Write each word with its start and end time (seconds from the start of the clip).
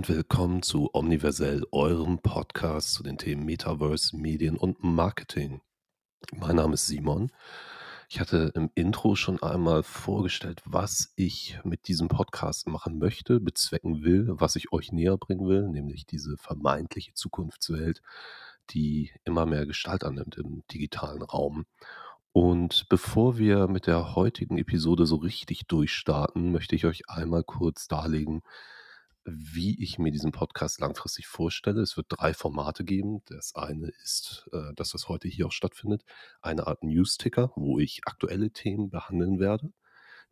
und 0.00 0.08
willkommen 0.08 0.62
zu 0.62 0.88
Omniversell, 0.94 1.66
eurem 1.72 2.20
Podcast 2.20 2.94
zu 2.94 3.02
den 3.02 3.18
Themen 3.18 3.44
Metaverse, 3.44 4.16
Medien 4.16 4.56
und 4.56 4.82
Marketing. 4.82 5.60
Mein 6.34 6.56
Name 6.56 6.72
ist 6.72 6.86
Simon. 6.86 7.30
Ich 8.08 8.18
hatte 8.18 8.50
im 8.54 8.70
Intro 8.74 9.14
schon 9.14 9.42
einmal 9.42 9.82
vorgestellt, 9.82 10.62
was 10.64 11.12
ich 11.16 11.58
mit 11.64 11.86
diesem 11.86 12.08
Podcast 12.08 12.66
machen 12.66 12.98
möchte, 12.98 13.40
bezwecken 13.40 14.02
will, 14.02 14.26
was 14.30 14.56
ich 14.56 14.72
euch 14.72 14.90
näher 14.90 15.18
bringen 15.18 15.46
will, 15.46 15.68
nämlich 15.68 16.06
diese 16.06 16.38
vermeintliche 16.38 17.12
Zukunftswelt, 17.12 18.00
die 18.70 19.12
immer 19.24 19.44
mehr 19.44 19.66
Gestalt 19.66 20.02
annimmt 20.02 20.36
im 20.36 20.62
digitalen 20.72 21.20
Raum. 21.20 21.66
Und 22.32 22.86
bevor 22.88 23.36
wir 23.36 23.68
mit 23.68 23.86
der 23.86 24.14
heutigen 24.14 24.56
Episode 24.56 25.04
so 25.04 25.16
richtig 25.16 25.66
durchstarten, 25.66 26.52
möchte 26.52 26.74
ich 26.74 26.86
euch 26.86 27.10
einmal 27.10 27.44
kurz 27.44 27.86
darlegen, 27.86 28.40
wie 29.24 29.82
ich 29.82 29.98
mir 29.98 30.12
diesen 30.12 30.32
Podcast 30.32 30.80
langfristig 30.80 31.26
vorstelle. 31.26 31.80
Es 31.80 31.96
wird 31.96 32.06
drei 32.08 32.34
Formate 32.34 32.84
geben. 32.84 33.22
Das 33.26 33.54
eine 33.54 33.88
ist, 34.02 34.48
äh, 34.52 34.72
dass 34.74 34.90
das 34.90 35.08
heute 35.08 35.28
hier 35.28 35.46
auch 35.46 35.52
stattfindet, 35.52 36.04
eine 36.40 36.66
Art 36.66 36.82
News-Ticker, 36.82 37.52
wo 37.56 37.78
ich 37.78 38.00
aktuelle 38.06 38.50
Themen 38.50 38.90
behandeln 38.90 39.38
werde. 39.38 39.72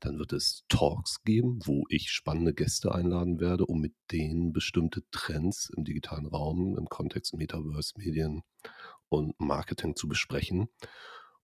Dann 0.00 0.18
wird 0.18 0.32
es 0.32 0.64
Talks 0.68 1.22
geben, 1.24 1.58
wo 1.64 1.84
ich 1.88 2.10
spannende 2.10 2.54
Gäste 2.54 2.94
einladen 2.94 3.40
werde, 3.40 3.66
um 3.66 3.80
mit 3.80 3.94
denen 4.12 4.52
bestimmte 4.52 5.02
Trends 5.10 5.70
im 5.76 5.84
digitalen 5.84 6.26
Raum, 6.26 6.76
im 6.78 6.88
Kontext 6.88 7.34
Metaverse, 7.34 7.94
Medien 7.96 8.42
und 9.08 9.38
Marketing 9.40 9.96
zu 9.96 10.06
besprechen. 10.06 10.68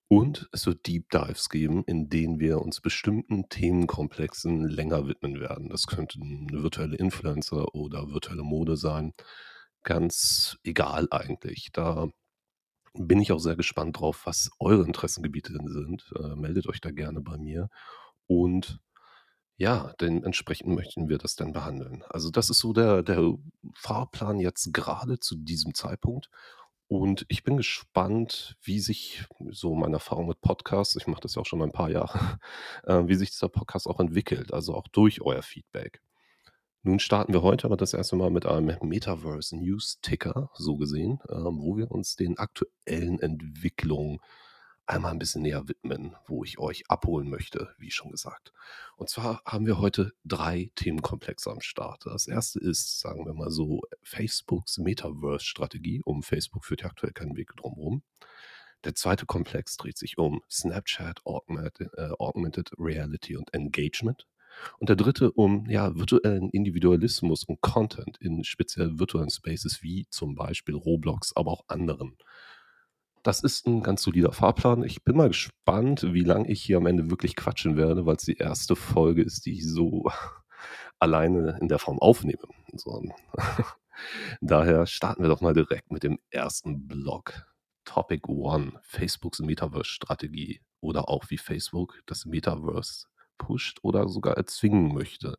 Und 0.08 0.48
es 0.52 0.66
wird 0.66 0.86
Deep 0.86 1.08
Dives 1.10 1.48
geben, 1.48 1.83
in 1.86 2.08
denen 2.08 2.38
wir 2.38 2.60
uns 2.60 2.80
bestimmten 2.80 3.48
Themenkomplexen 3.48 4.69
länger 4.69 5.06
widmen 5.06 5.41
werden. 5.41 5.70
Das 5.70 5.86
könnten 5.86 6.46
virtuelle 6.52 6.96
Influencer 6.96 7.74
oder 7.74 8.12
virtuelle 8.12 8.42
Mode 8.42 8.77
sein. 8.77 9.14
Ganz 9.83 10.58
egal 10.62 11.08
eigentlich. 11.11 11.70
Da 11.72 12.08
bin 12.94 13.20
ich 13.20 13.33
auch 13.33 13.38
sehr 13.41 13.56
gespannt 13.56 13.98
drauf, 13.98 14.22
was 14.24 14.50
eure 14.61 14.84
Interessengebiete 14.86 15.52
sind. 15.64 16.12
Äh, 16.16 16.36
meldet 16.36 16.68
euch 16.68 16.80
da 16.80 16.91
gerne 16.91 17.20
bei 17.20 17.39
mir. 17.39 17.68
Und 18.27 18.80
ja, 19.56 19.92
dementsprechend 20.00 20.74
möchten 20.74 21.08
wir 21.08 21.18
das 21.18 21.36
dann 21.36 21.52
behandeln. 21.52 22.02
Also 22.08 22.30
das 22.30 22.50
ist 22.50 22.58
so 22.58 22.72
der, 22.72 23.02
der 23.02 23.34
Fahrplan 23.74 24.41
jetzt 24.41 24.72
gerade 24.74 25.20
zu 25.20 25.36
diesem 25.36 25.74
Zeitpunkt. 25.74 26.28
Und 26.95 27.27
ich 27.27 27.42
bin 27.42 27.56
gespannt, 27.56 28.56
wie 28.62 28.78
sich 28.78 29.25
so 29.50 29.75
meine 29.75 29.95
Erfahrung 29.95 30.28
mit 30.28 30.41
Podcasts, 30.41 30.95
ich 30.95 31.09
mache 31.09 31.23
das 31.23 31.34
ja 31.34 31.42
auch 31.42 31.47
schon 31.47 31.61
ein 31.61 31.73
paar 31.73 31.91
Jahre, 31.91 32.39
äh, 32.84 33.09
wie 33.09 33.17
sich 33.17 33.33
dieser 33.33 33.48
Podcast 33.48 33.89
auch 33.89 33.98
entwickelt, 33.98 34.53
also 34.55 34.77
auch 34.77 34.86
durch 34.86 35.20
euer 35.20 35.42
Feedback. 35.42 36.01
Nun 36.84 37.01
starten 37.01 37.33
wir 37.33 37.42
heute 37.42 37.64
aber 37.64 37.77
das 37.77 37.95
erste 37.95 38.14
Mal 38.14 38.31
mit 38.31 38.47
einem 38.47 38.78
Metaverse 38.83 39.56
News 39.56 39.98
Ticker, 40.03 40.51
so 40.55 40.77
gesehen, 40.77 41.19
ähm, 41.31 41.59
wo 41.59 41.77
wir 41.77 41.91
uns 41.91 42.14
den 42.14 42.39
aktuellen 42.39 43.19
Entwicklungen 43.19 44.20
einmal 44.86 45.12
ein 45.12 45.18
bisschen 45.18 45.42
näher 45.42 45.68
widmen, 45.68 46.14
wo 46.27 46.44
ich 46.44 46.58
euch 46.58 46.84
abholen 46.88 47.28
möchte, 47.28 47.74
wie 47.78 47.90
schon 47.90 48.10
gesagt. 48.10 48.52
Und 48.96 49.08
zwar 49.08 49.42
haben 49.44 49.66
wir 49.66 49.78
heute 49.78 50.12
drei 50.24 50.70
Themenkomplexe 50.74 51.50
am 51.50 51.60
Start. 51.60 52.06
Das 52.06 52.27
erste 52.27 52.60
ist, 52.60 53.00
sagen 53.00 53.24
wir 53.27 53.34
mal 53.34 53.50
so, 53.50 53.82
Facebooks 54.02 54.78
Metaverse-Strategie. 54.78 56.02
Um 56.05 56.22
Facebook 56.22 56.64
führt 56.64 56.82
ja 56.82 56.88
aktuell 56.88 57.12
keinen 57.12 57.36
Weg 57.36 57.55
drumherum. 57.56 58.02
Der 58.84 58.94
zweite 58.94 59.24
Komplex 59.24 59.77
dreht 59.77 59.96
sich 59.96 60.18
um 60.18 60.42
Snapchat, 60.50 61.24
Augmented, 61.24 61.90
äh, 61.96 62.10
Augmented 62.18 62.70
Reality 62.78 63.36
und 63.36 63.55
Engagement. 63.55 64.27
Und 64.78 64.89
der 64.89 64.96
dritte 64.96 65.33
um 65.33 65.68
ja, 65.68 65.96
virtuellen 65.96 66.50
Individualismus 66.50 67.44
und 67.44 67.61
Content 67.61 68.18
in 68.18 68.44
speziell 68.44 68.98
virtuellen 68.98 69.30
Spaces 69.30 69.83
wie 69.83 70.06
zum 70.11 70.34
Beispiel 70.34 70.74
Roblox, 70.74 71.34
aber 71.34 71.50
auch 71.50 71.64
anderen. 71.68 72.17
Das 73.24 73.40
ist 73.40 73.67
ein 73.67 73.83
ganz 73.83 74.02
solider 74.02 74.33
Fahrplan. 74.33 74.83
Ich 74.85 75.02
bin 75.02 75.17
mal 75.17 75.29
gespannt, 75.29 76.02
wie 76.12 76.24
lange 76.24 76.46
ich 76.46 76.62
hier 76.62 76.77
am 76.77 76.85
Ende 76.85 77.08
wirklich 77.11 77.35
quatschen 77.36 77.74
werde, 77.74 78.05
weil 78.05 78.17
es 78.17 78.24
die 78.24 78.36
erste 78.36 78.77
Folge 78.77 79.23
ist, 79.23 79.46
die 79.46 79.55
ich 79.55 79.67
so 79.67 80.05
alleine 80.98 81.58
in 81.58 81.68
der 81.68 81.79
Form 81.79 81.98
aufnehme. 81.98 82.42
So. 82.74 83.02
Daher 84.42 84.86
starten 84.86 85.23
wir 85.23 85.30
doch 85.30 85.40
mal 85.40 85.55
direkt 85.55 85.90
mit 85.90 86.02
dem 86.02 86.18
ersten 86.29 86.86
Blog. 86.86 87.46
Topic 87.86 88.29
One: 88.29 88.79
Facebooks 88.83 89.41
Metaverse-Strategie 89.41 90.61
oder 90.80 91.08
auch 91.08 91.30
wie 91.30 91.39
Facebook 91.39 92.02
das 92.05 92.27
Metaverse 92.27 93.06
pusht 93.39 93.79
oder 93.80 94.06
sogar 94.06 94.36
erzwingen 94.36 94.92
möchte. 94.92 95.39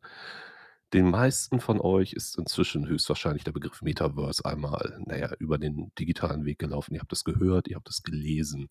Den 0.92 1.10
meisten 1.10 1.60
von 1.60 1.80
euch 1.80 2.12
ist 2.12 2.38
inzwischen 2.38 2.86
höchstwahrscheinlich 2.86 3.42
der 3.42 3.52
Begriff 3.52 3.82
Metaverse 3.82 4.44
einmal, 4.44 5.00
naja, 5.04 5.32
über 5.40 5.58
den 5.58 5.92
digitalen 5.98 6.44
Weg 6.44 6.60
gelaufen. 6.60 6.94
Ihr 6.94 7.00
habt 7.00 7.12
es 7.12 7.24
gehört, 7.24 7.66
ihr 7.66 7.76
habt 7.76 7.88
es 7.88 8.04
gelesen. 8.04 8.68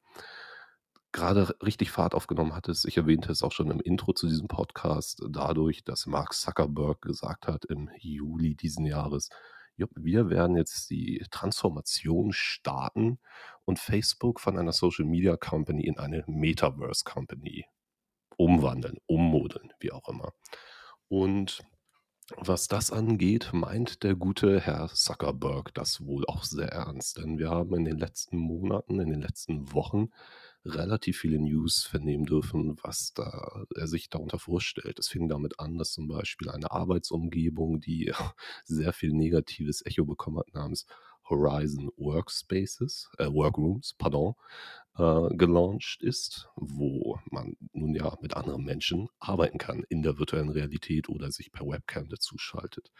Gerade 1.12 1.56
richtig 1.62 1.92
Fahrt 1.92 2.16
aufgenommen 2.16 2.56
hat 2.56 2.70
es, 2.70 2.86
ich 2.86 2.98
erwähnte 2.98 3.32
es 3.32 3.44
auch 3.44 3.52
schon 3.52 3.70
im 3.70 3.82
Intro 3.82 4.14
zu 4.14 4.28
diesem 4.28 4.48
Podcast, 4.48 5.24
dadurch, 5.30 5.84
dass 5.84 6.06
Mark 6.06 6.34
Zuckerberg 6.34 7.02
gesagt 7.02 7.48
hat 7.48 7.66
im 7.66 7.90
Juli 8.00 8.56
diesen 8.56 8.86
Jahres, 8.86 9.30
wir 9.78 10.30
werden 10.30 10.56
jetzt 10.56 10.90
die 10.90 11.26
Transformation 11.32 12.32
starten 12.32 13.20
und 13.66 13.80
Facebook 13.80 14.40
von 14.40 14.58
einer 14.58 14.72
Social 14.72 15.06
Media 15.06 15.36
Company 15.36 15.86
in 15.86 15.98
eine 15.98 16.24
Metaverse 16.28 17.04
Company 17.04 17.66
umwandeln, 18.38 18.98
ummodeln, 19.06 19.74
wie 19.80 19.92
auch 19.92 20.08
immer. 20.08 20.34
Und 21.08 21.62
was 22.38 22.68
das 22.68 22.92
angeht, 22.92 23.52
meint 23.54 24.02
der 24.04 24.16
gute 24.16 24.60
Herr 24.60 24.88
Zuckerberg 24.88 25.74
das 25.76 26.06
wohl 26.06 26.26
auch 26.26 26.44
sehr 26.44 26.70
ernst, 26.70 27.18
denn 27.18 27.38
wir 27.38 27.52
haben 27.52 27.76
in 27.76 27.86
den 27.86 28.00
letzten 28.00 28.38
Monaten, 28.38 29.00
in 29.00 29.12
den 29.12 29.22
letzten 29.22 29.72
Wochen 29.74 30.10
relativ 30.66 31.20
viele 31.20 31.40
News 31.40 31.84
vernehmen 31.84 32.26
dürfen, 32.26 32.78
was 32.82 33.14
da 33.14 33.66
er 33.76 33.88
sich 33.88 34.10
darunter 34.10 34.40
vorstellt. 34.40 34.98
Es 34.98 35.08
fing 35.08 35.30
damit 35.30 35.60
an, 35.60 35.78
dass 35.78 35.94
zum 35.94 36.08
Beispiel 36.08 36.50
eine 36.50 36.72
Arbeitsumgebung, 36.72 37.80
die 37.80 38.12
sehr 38.66 38.92
viel 38.92 39.14
negatives 39.14 39.86
Echo 39.86 40.06
bekommen 40.06 40.40
hat, 40.40 40.54
namens 40.54 40.88
Horizon 41.30 41.92
Workspaces, 41.98 43.10
äh, 43.18 43.26
Workrooms, 43.26 43.96
pardon, 43.98 44.36
äh, 44.98 45.36
gelauncht 45.36 46.02
ist, 46.02 46.50
wo 46.56 47.20
man 47.32 47.58
nun 47.74 47.94
ja 47.96 48.16
mit 48.22 48.36
anderen 48.36 48.64
Menschen 48.64 49.10
arbeiten 49.20 49.58
kann 49.58 49.84
in 49.90 50.04
der 50.04 50.18
virtuellen 50.18 50.50
Realität 50.50 51.10
oder 51.10 51.32
sich 51.32 51.52
per 51.52 51.68
Webcam 51.68 52.10
dazuschaltet. 52.10 52.92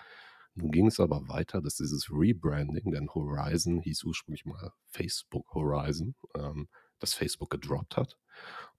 Nun 0.56 0.72
ging 0.72 0.88
es 0.88 1.00
aber 1.00 1.28
weiter, 1.28 1.62
dass 1.62 1.76
dieses 1.76 2.10
Rebranding, 2.10 2.92
denn 2.92 3.14
Horizon 3.14 3.82
hieß 3.82 4.04
ursprünglich 4.06 4.46
mal 4.46 4.72
Facebook 4.88 5.54
Horizon, 5.54 6.16
ähm, 6.34 6.70
das 7.00 7.14
Facebook 7.14 7.50
gedroppt 7.50 7.98
hat 7.98 8.18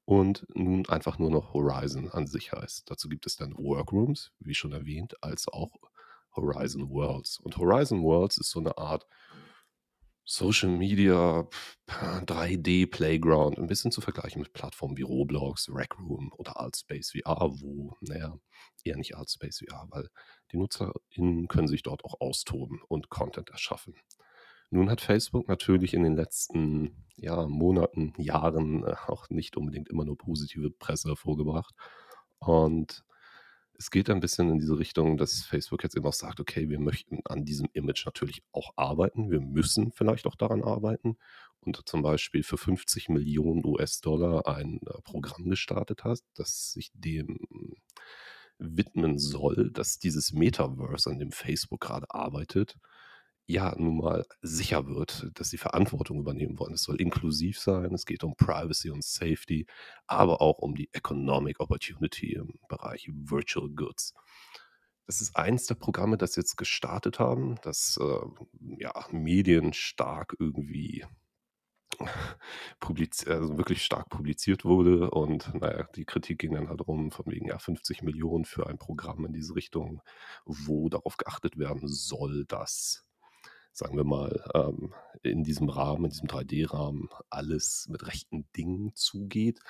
und 0.06 0.46
nun 0.54 0.88
einfach 0.88 1.18
nur 1.18 1.30
noch 1.30 1.52
Horizon 1.52 2.10
an 2.10 2.26
sich 2.26 2.52
heißt. 2.52 2.90
Dazu 2.90 3.08
gibt 3.08 3.26
es 3.26 3.36
dann 3.36 3.56
Workrooms, 3.58 4.32
wie 4.38 4.54
schon 4.54 4.72
erwähnt, 4.72 5.22
als 5.22 5.48
auch 5.48 5.70
Horizon 6.34 6.88
Worlds. 6.90 7.38
Und 7.40 7.56
Horizon 7.58 8.02
Worlds 8.02 8.38
ist 8.38 8.50
so 8.50 8.60
eine 8.60 8.78
Art 8.78 9.06
Social 10.28 10.70
Media 10.70 11.48
3D 11.88 12.91
Playground, 12.91 13.59
ein 13.59 13.69
bisschen 13.69 13.92
zu 13.92 14.00
vergleichen 14.00 14.42
mit 14.42 14.53
Plattformen 14.53 14.97
wie 14.97 15.03
Roblox, 15.03 15.70
Rec 15.72 15.97
Room 15.98 16.32
oder 16.37 16.59
Artspace 16.59 17.12
VR, 17.12 17.53
wo, 17.60 17.97
naja, 18.00 18.36
eher 18.82 18.97
nicht 18.97 19.16
Artspace 19.16 19.60
VR, 19.60 19.86
weil 19.91 20.09
die 20.50 20.56
NutzerInnen 20.56 21.47
können 21.47 21.69
sich 21.69 21.84
dort 21.84 22.04
auch 22.04 22.20
austoben 22.20 22.81
und 22.88 23.09
Content 23.09 23.50
erschaffen. 23.50 23.94
Nun 24.70 24.91
hat 24.91 25.00
Facebook 25.00 25.47
natürlich 25.47 25.94
in 25.94 26.03
den 26.03 26.16
letzten 26.16 27.06
ja, 27.16 27.47
Monaten, 27.47 28.12
Jahren 28.16 28.84
äh, 28.84 28.97
auch 29.06 29.30
nicht 29.30 29.56
unbedingt 29.56 29.89
immer 29.89 30.04
nur 30.04 30.18
positive 30.18 30.71
Presse 30.71 31.10
hervorgebracht. 31.10 31.74
Und 32.39 33.04
es 33.78 33.90
geht 33.90 34.10
ein 34.10 34.20
bisschen 34.20 34.50
in 34.50 34.58
diese 34.58 34.78
Richtung, 34.78 35.16
dass 35.16 35.42
Facebook 35.42 35.82
jetzt 35.82 35.96
eben 35.96 36.06
auch 36.06 36.12
sagt, 36.12 36.40
okay, 36.40 36.68
wir 36.68 36.78
möchten 36.78 37.20
an 37.24 37.44
diesem 37.44 37.68
Image 37.72 38.06
natürlich 38.06 38.42
auch 38.52 38.72
arbeiten. 38.76 39.30
Wir 39.30 39.40
müssen 39.40 39.92
vielleicht 39.92 40.26
auch 40.26 40.34
daran 40.34 40.62
arbeiten. 40.62 41.16
Und 41.60 41.82
zum 41.86 42.02
Beispiel 42.02 42.42
für 42.42 42.58
50 42.58 43.08
Millionen 43.08 43.64
US-Dollar 43.64 44.46
ein 44.46 44.80
äh, 44.86 45.02
Programm 45.02 45.48
gestartet 45.50 46.04
hat, 46.04 46.20
das 46.34 46.72
sich 46.72 46.90
dem 46.94 47.38
widmen 48.58 49.18
soll, 49.18 49.70
dass 49.72 49.98
dieses 49.98 50.32
Metaverse, 50.32 51.10
an 51.10 51.18
dem 51.18 51.32
Facebook 51.32 51.80
gerade 51.80 52.06
arbeitet, 52.10 52.76
ja 53.47 53.75
nun 53.78 53.98
mal 53.98 54.27
sicher 54.43 54.87
wird, 54.87 55.31
dass 55.34 55.51
sie 55.51 55.59
Verantwortung 55.59 56.19
übernehmen 56.19 56.59
wollen. 56.59 56.75
Es 56.75 56.83
soll 56.83 57.01
inklusiv 57.01 57.59
sein, 57.59 57.95
es 57.95 58.07
geht 58.07 58.25
um 58.25 58.37
Privacy 58.37 58.91
und 58.91 59.04
Safety, 59.04 59.66
aber 60.07 60.41
auch 60.41 60.59
um 60.59 60.75
die 60.75 60.91
Economic 60.93 61.60
Opportunity 61.60 62.34
im 62.34 62.59
Bereich 62.69 63.09
Virtual 63.13 63.69
Goods. 63.71 64.15
Das 65.07 65.21
ist 65.21 65.37
eins 65.37 65.66
der 65.66 65.77
Programme, 65.77 66.19
das 66.19 66.34
jetzt 66.34 66.57
gestartet 66.57 67.21
haben, 67.21 67.57
das 67.63 67.97
äh, 68.01 68.27
ja, 68.81 68.93
medienstark 69.13 70.34
irgendwie 70.41 71.04
also 73.27 73.57
wirklich 73.57 73.84
stark 73.84 74.09
publiziert 74.10 74.65
wurde 74.65 75.10
und 75.10 75.54
naja, 75.54 75.89
die 75.95 76.04
Kritik 76.04 76.39
ging 76.39 76.54
dann 76.54 76.69
halt 76.69 76.87
rum 76.87 77.10
von 77.10 77.27
wegen, 77.27 77.47
ja, 77.47 77.59
50 77.59 78.03
Millionen 78.03 78.45
für 78.45 78.66
ein 78.66 78.78
Programm 78.78 79.25
in 79.25 79.33
diese 79.33 79.54
Richtung, 79.54 80.03
wo 80.45 80.89
darauf 80.89 81.16
geachtet 81.16 81.57
werden 81.59 81.87
soll, 81.87 82.45
dass, 82.47 83.05
sagen 83.76 83.96
wir 83.96 84.04
mal, 84.04 84.42
ähm, 84.54 84.94
in 85.22 85.44
diesem 85.44 85.68
Rahmen, 85.68 86.06
in 86.06 86.10
diesem 86.10 86.28
3D-Rahmen 86.28 87.10
alles 87.28 87.86
mit 87.90 88.06
rechten 88.06 88.50
Dingen 88.56 88.92
zugeht, 88.94 89.60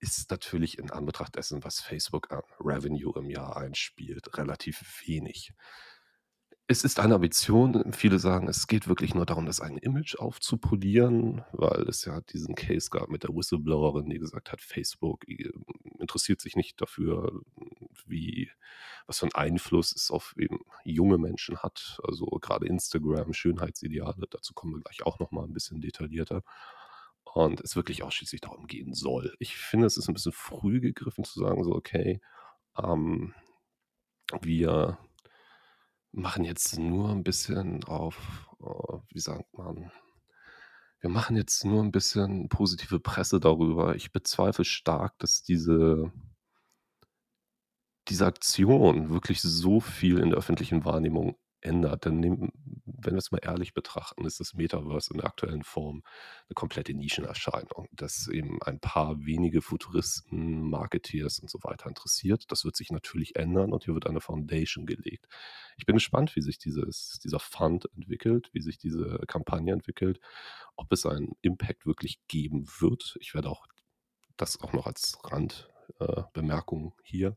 ist 0.00 0.30
natürlich 0.30 0.78
in 0.78 0.90
Anbetracht 0.90 1.36
dessen, 1.36 1.62
was 1.62 1.80
Facebook 1.80 2.32
an 2.32 2.42
Revenue 2.60 3.12
im 3.16 3.30
Jahr 3.30 3.56
einspielt, 3.56 4.36
relativ 4.36 5.02
wenig. 5.06 5.52
Es 6.70 6.84
ist 6.84 7.00
eine 7.00 7.14
Ambition. 7.14 7.94
Viele 7.94 8.18
sagen, 8.18 8.46
es 8.46 8.66
geht 8.66 8.88
wirklich 8.88 9.14
nur 9.14 9.24
darum, 9.24 9.46
das 9.46 9.62
eigene 9.62 9.80
Image 9.80 10.16
aufzupolieren, 10.16 11.42
weil 11.52 11.88
es 11.88 12.04
ja 12.04 12.20
diesen 12.20 12.54
Case 12.54 12.90
gab 12.90 13.08
mit 13.08 13.22
der 13.22 13.34
Whistleblowerin, 13.34 14.10
die 14.10 14.18
gesagt 14.18 14.52
hat, 14.52 14.60
Facebook 14.60 15.26
äh, 15.26 15.50
interessiert 15.98 16.42
sich 16.42 16.56
nicht 16.56 16.78
dafür, 16.78 17.40
wie, 18.04 18.50
was 19.06 19.20
für 19.20 19.24
einen 19.24 19.34
Einfluss 19.34 19.92
es 19.96 20.10
auf 20.10 20.34
eben 20.36 20.58
junge 20.84 21.16
Menschen 21.16 21.56
hat. 21.62 22.00
Also 22.04 22.26
gerade 22.26 22.66
Instagram, 22.66 23.32
Schönheitsideale, 23.32 24.26
dazu 24.28 24.52
kommen 24.52 24.74
wir 24.74 24.82
gleich 24.82 25.06
auch 25.06 25.18
nochmal 25.20 25.44
ein 25.44 25.54
bisschen 25.54 25.80
detaillierter. 25.80 26.42
Und 27.24 27.62
es 27.62 27.76
wirklich 27.76 28.02
ausschließlich 28.02 28.42
darum 28.42 28.66
gehen 28.66 28.92
soll. 28.92 29.34
Ich 29.38 29.56
finde, 29.56 29.86
es 29.86 29.96
ist 29.96 30.08
ein 30.08 30.14
bisschen 30.14 30.32
früh 30.32 30.80
gegriffen 30.80 31.24
zu 31.24 31.40
sagen, 31.40 31.64
so, 31.64 31.72
okay, 31.72 32.20
ähm, 32.76 33.32
wir 34.42 34.98
machen 36.18 36.44
jetzt 36.44 36.78
nur 36.78 37.10
ein 37.10 37.22
bisschen 37.24 37.84
auf, 37.84 38.48
äh, 38.60 38.98
wie 39.12 39.20
sagt 39.20 39.56
man, 39.56 39.90
wir 41.00 41.10
machen 41.10 41.36
jetzt 41.36 41.64
nur 41.64 41.82
ein 41.82 41.92
bisschen 41.92 42.48
positive 42.48 43.00
Presse 43.00 43.40
darüber. 43.40 43.94
Ich 43.94 44.12
bezweifle 44.12 44.64
stark, 44.64 45.16
dass 45.18 45.42
diese 45.42 46.12
diese 48.08 48.26
Aktion 48.26 49.10
wirklich 49.10 49.40
so 49.42 49.80
viel 49.80 50.18
in 50.18 50.30
der 50.30 50.38
öffentlichen 50.38 50.84
Wahrnehmung 50.84 51.36
ändert. 51.60 52.04
Denn 52.04 52.20
nehm 52.20 52.50
wenn 53.00 53.14
wir 53.14 53.18
es 53.18 53.30
mal 53.30 53.40
ehrlich 53.42 53.74
betrachten, 53.74 54.24
ist 54.24 54.40
das 54.40 54.54
Metaverse 54.54 55.12
in 55.12 55.18
der 55.18 55.26
aktuellen 55.26 55.62
Form 55.62 56.02
eine 56.48 56.54
komplette 56.54 56.94
Nischenerscheinung, 56.94 57.88
das 57.92 58.28
eben 58.28 58.60
ein 58.62 58.80
paar 58.80 59.24
wenige 59.24 59.62
Futuristen, 59.62 60.68
Marketeers 60.68 61.38
und 61.38 61.50
so 61.50 61.58
weiter 61.62 61.88
interessiert. 61.88 62.50
Das 62.50 62.64
wird 62.64 62.76
sich 62.76 62.90
natürlich 62.90 63.36
ändern 63.36 63.72
und 63.72 63.84
hier 63.84 63.94
wird 63.94 64.06
eine 64.06 64.20
Foundation 64.20 64.86
gelegt. 64.86 65.26
Ich 65.76 65.86
bin 65.86 65.96
gespannt, 65.96 66.34
wie 66.34 66.42
sich 66.42 66.58
dieses 66.58 67.20
dieser 67.22 67.38
Fund 67.38 67.88
entwickelt, 67.94 68.50
wie 68.52 68.60
sich 68.60 68.78
diese 68.78 69.20
Kampagne 69.28 69.72
entwickelt, 69.72 70.20
ob 70.76 70.92
es 70.92 71.06
einen 71.06 71.36
Impact 71.42 71.86
wirklich 71.86 72.20
geben 72.26 72.66
wird. 72.80 73.16
Ich 73.20 73.34
werde 73.34 73.48
auch 73.50 73.66
das 74.36 74.60
auch 74.60 74.72
noch 74.72 74.86
als 74.86 75.18
Randbemerkung 75.24 76.94
äh, 76.98 77.02
hier 77.04 77.36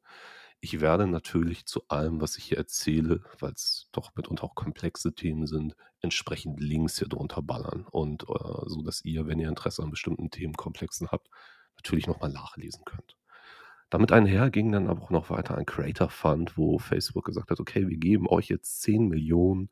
ich 0.61 0.79
werde 0.79 1.07
natürlich 1.07 1.65
zu 1.65 1.87
allem, 1.87 2.21
was 2.21 2.37
ich 2.37 2.45
hier 2.45 2.57
erzähle, 2.57 3.23
weil 3.39 3.51
es 3.53 3.89
doch 3.91 4.15
mitunter 4.15 4.43
auch 4.43 4.53
komplexe 4.53 5.13
Themen 5.13 5.47
sind, 5.47 5.75
entsprechend 6.01 6.59
Links 6.59 6.99
hier 6.99 7.07
drunter 7.07 7.41
ballern. 7.41 7.87
Und 7.89 8.23
äh, 8.23 8.69
so, 8.69 8.83
dass 8.83 9.03
ihr, 9.03 9.25
wenn 9.25 9.39
ihr 9.39 9.49
Interesse 9.49 9.81
an 9.81 9.89
bestimmten 9.89 10.29
Themenkomplexen 10.29 11.09
habt, 11.11 11.29
natürlich 11.75 12.05
nochmal 12.05 12.31
nachlesen 12.31 12.85
könnt. 12.85 13.17
Damit 13.89 14.11
einher 14.11 14.51
ging 14.51 14.71
dann 14.71 14.87
aber 14.87 15.01
auch 15.01 15.09
noch 15.09 15.31
weiter 15.31 15.55
ein 15.55 15.65
Creator 15.65 16.09
Fund, 16.09 16.57
wo 16.57 16.77
Facebook 16.77 17.25
gesagt 17.25 17.49
hat, 17.49 17.59
okay, 17.59 17.89
wir 17.89 17.97
geben 17.97 18.27
euch 18.27 18.47
jetzt 18.47 18.81
10 18.83 19.07
Millionen, 19.07 19.69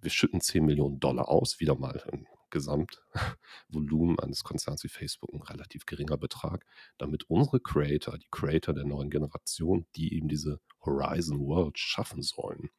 wir 0.00 0.10
schütten 0.10 0.40
10 0.40 0.64
Millionen 0.64 1.00
Dollar 1.00 1.28
aus, 1.28 1.58
wieder 1.58 1.74
mal 1.74 2.02
ein 2.12 2.26
Gesamtvolumen 2.52 4.18
eines 4.20 4.44
Konzerns 4.44 4.84
wie 4.84 4.88
Facebook 4.88 5.32
ein 5.34 5.42
relativ 5.42 5.86
geringer 5.86 6.16
Betrag, 6.16 6.64
damit 6.98 7.28
unsere 7.28 7.58
Creator, 7.58 8.16
die 8.18 8.28
Creator 8.30 8.74
der 8.74 8.84
neuen 8.84 9.10
Generation, 9.10 9.86
die 9.96 10.14
eben 10.14 10.28
diese 10.28 10.60
Horizon 10.84 11.40
World 11.40 11.78
schaffen 11.78 12.22
sollen, 12.22 12.70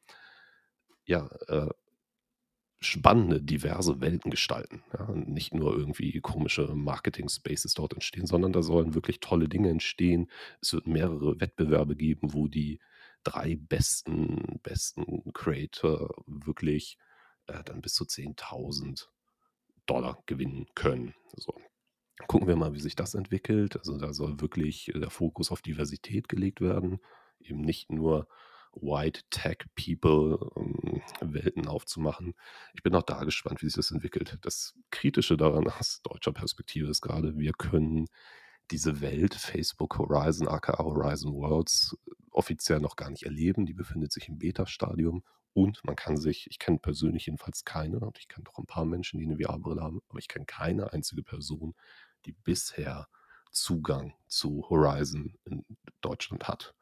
ja, 1.04 1.26
äh, 1.48 1.68
spannende, 2.80 3.42
diverse 3.42 4.00
Welten 4.00 4.30
gestalten. 4.30 4.82
Ja, 4.92 5.10
nicht 5.12 5.54
nur 5.54 5.76
irgendwie 5.76 6.20
komische 6.20 6.74
Marketing-Spaces 6.74 7.74
dort 7.74 7.94
entstehen, 7.94 8.26
sondern 8.26 8.52
da 8.52 8.62
sollen 8.62 8.94
wirklich 8.94 9.20
tolle 9.20 9.48
Dinge 9.48 9.70
entstehen. 9.70 10.30
Es 10.60 10.72
wird 10.72 10.86
mehrere 10.86 11.40
Wettbewerbe 11.40 11.96
geben, 11.96 12.34
wo 12.34 12.46
die 12.46 12.80
drei 13.24 13.56
besten, 13.56 14.60
besten 14.62 15.32
Creator 15.32 16.14
wirklich 16.26 16.98
äh, 17.46 17.62
dann 17.64 17.80
bis 17.80 17.94
zu 17.94 18.04
10.000 18.04 19.08
Dollar 19.86 20.22
gewinnen 20.26 20.66
können. 20.74 21.14
So. 21.36 21.54
Gucken 22.26 22.46
wir 22.46 22.56
mal, 22.56 22.74
wie 22.74 22.80
sich 22.80 22.94
das 22.96 23.14
entwickelt. 23.14 23.76
Also 23.76 23.98
da 23.98 24.12
soll 24.12 24.40
wirklich 24.40 24.94
äh, 24.94 24.98
der 24.98 25.10
Fokus 25.10 25.50
auf 25.50 25.62
Diversität 25.62 26.28
gelegt 26.28 26.60
werden, 26.60 27.00
eben 27.40 27.60
nicht 27.60 27.90
nur 27.90 28.28
White 28.72 29.22
Tech 29.30 29.58
People 29.74 30.50
ähm, 30.56 31.02
Welten 31.20 31.66
aufzumachen. 31.66 32.34
Ich 32.74 32.82
bin 32.82 32.94
auch 32.94 33.02
da 33.02 33.24
gespannt, 33.24 33.62
wie 33.62 33.66
sich 33.66 33.76
das 33.76 33.90
entwickelt. 33.90 34.38
Das 34.42 34.74
Kritische 34.90 35.36
daran 35.36 35.68
aus 35.68 36.00
deutscher 36.02 36.32
Perspektive 36.32 36.90
ist 36.90 37.00
gerade, 37.00 37.36
wir 37.36 37.52
können 37.52 38.06
diese 38.70 39.00
Welt 39.00 39.34
Facebook 39.34 39.98
Horizon, 39.98 40.48
aka 40.48 40.78
Horizon 40.78 41.34
Worlds, 41.34 41.96
offiziell 42.30 42.80
noch 42.80 42.96
gar 42.96 43.10
nicht 43.10 43.24
erleben. 43.24 43.66
Die 43.66 43.74
befindet 43.74 44.12
sich 44.12 44.28
im 44.28 44.38
Beta-Stadium 44.38 45.22
und 45.54 45.82
man 45.84 45.96
kann 45.96 46.16
sich, 46.16 46.48
ich 46.50 46.58
kenne 46.58 46.78
persönlich 46.78 47.26
jedenfalls 47.26 47.64
keine, 47.64 48.00
und 48.00 48.18
ich 48.18 48.28
kenne 48.28 48.44
doch 48.44 48.58
ein 48.58 48.66
paar 48.66 48.84
Menschen, 48.84 49.18
die 49.18 49.24
eine 49.24 49.38
VR-Brille 49.38 49.80
haben, 49.80 50.02
aber 50.08 50.18
ich 50.18 50.28
kenne 50.28 50.44
keine 50.46 50.92
einzige 50.92 51.22
Person, 51.22 51.74
die 52.26 52.32
bisher 52.32 53.08
Zugang 53.52 54.14
zu 54.26 54.66
Horizon 54.68 55.38
in 55.44 55.64
Deutschland 56.00 56.48
hat. 56.48 56.74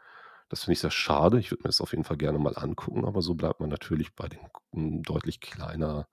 Das 0.49 0.65
finde 0.65 0.73
ich 0.75 0.81
sehr 0.81 0.91
schade. 0.91 1.39
Ich 1.39 1.51
würde 1.51 1.63
mir 1.63 1.69
das 1.69 1.81
auf 1.81 1.93
jeden 1.93 2.05
Fall 2.05 2.17
gerne 2.17 2.39
mal 2.39 2.57
angucken, 2.57 3.05
aber 3.05 3.23
so 3.23 3.35
bleibt 3.35 3.61
man 3.61 3.69
natürlich 3.69 4.15
bei 4.15 4.29
den 4.29 4.41
hm, 4.73 5.03
deutlich 5.03 5.41
kleiner 5.41 6.09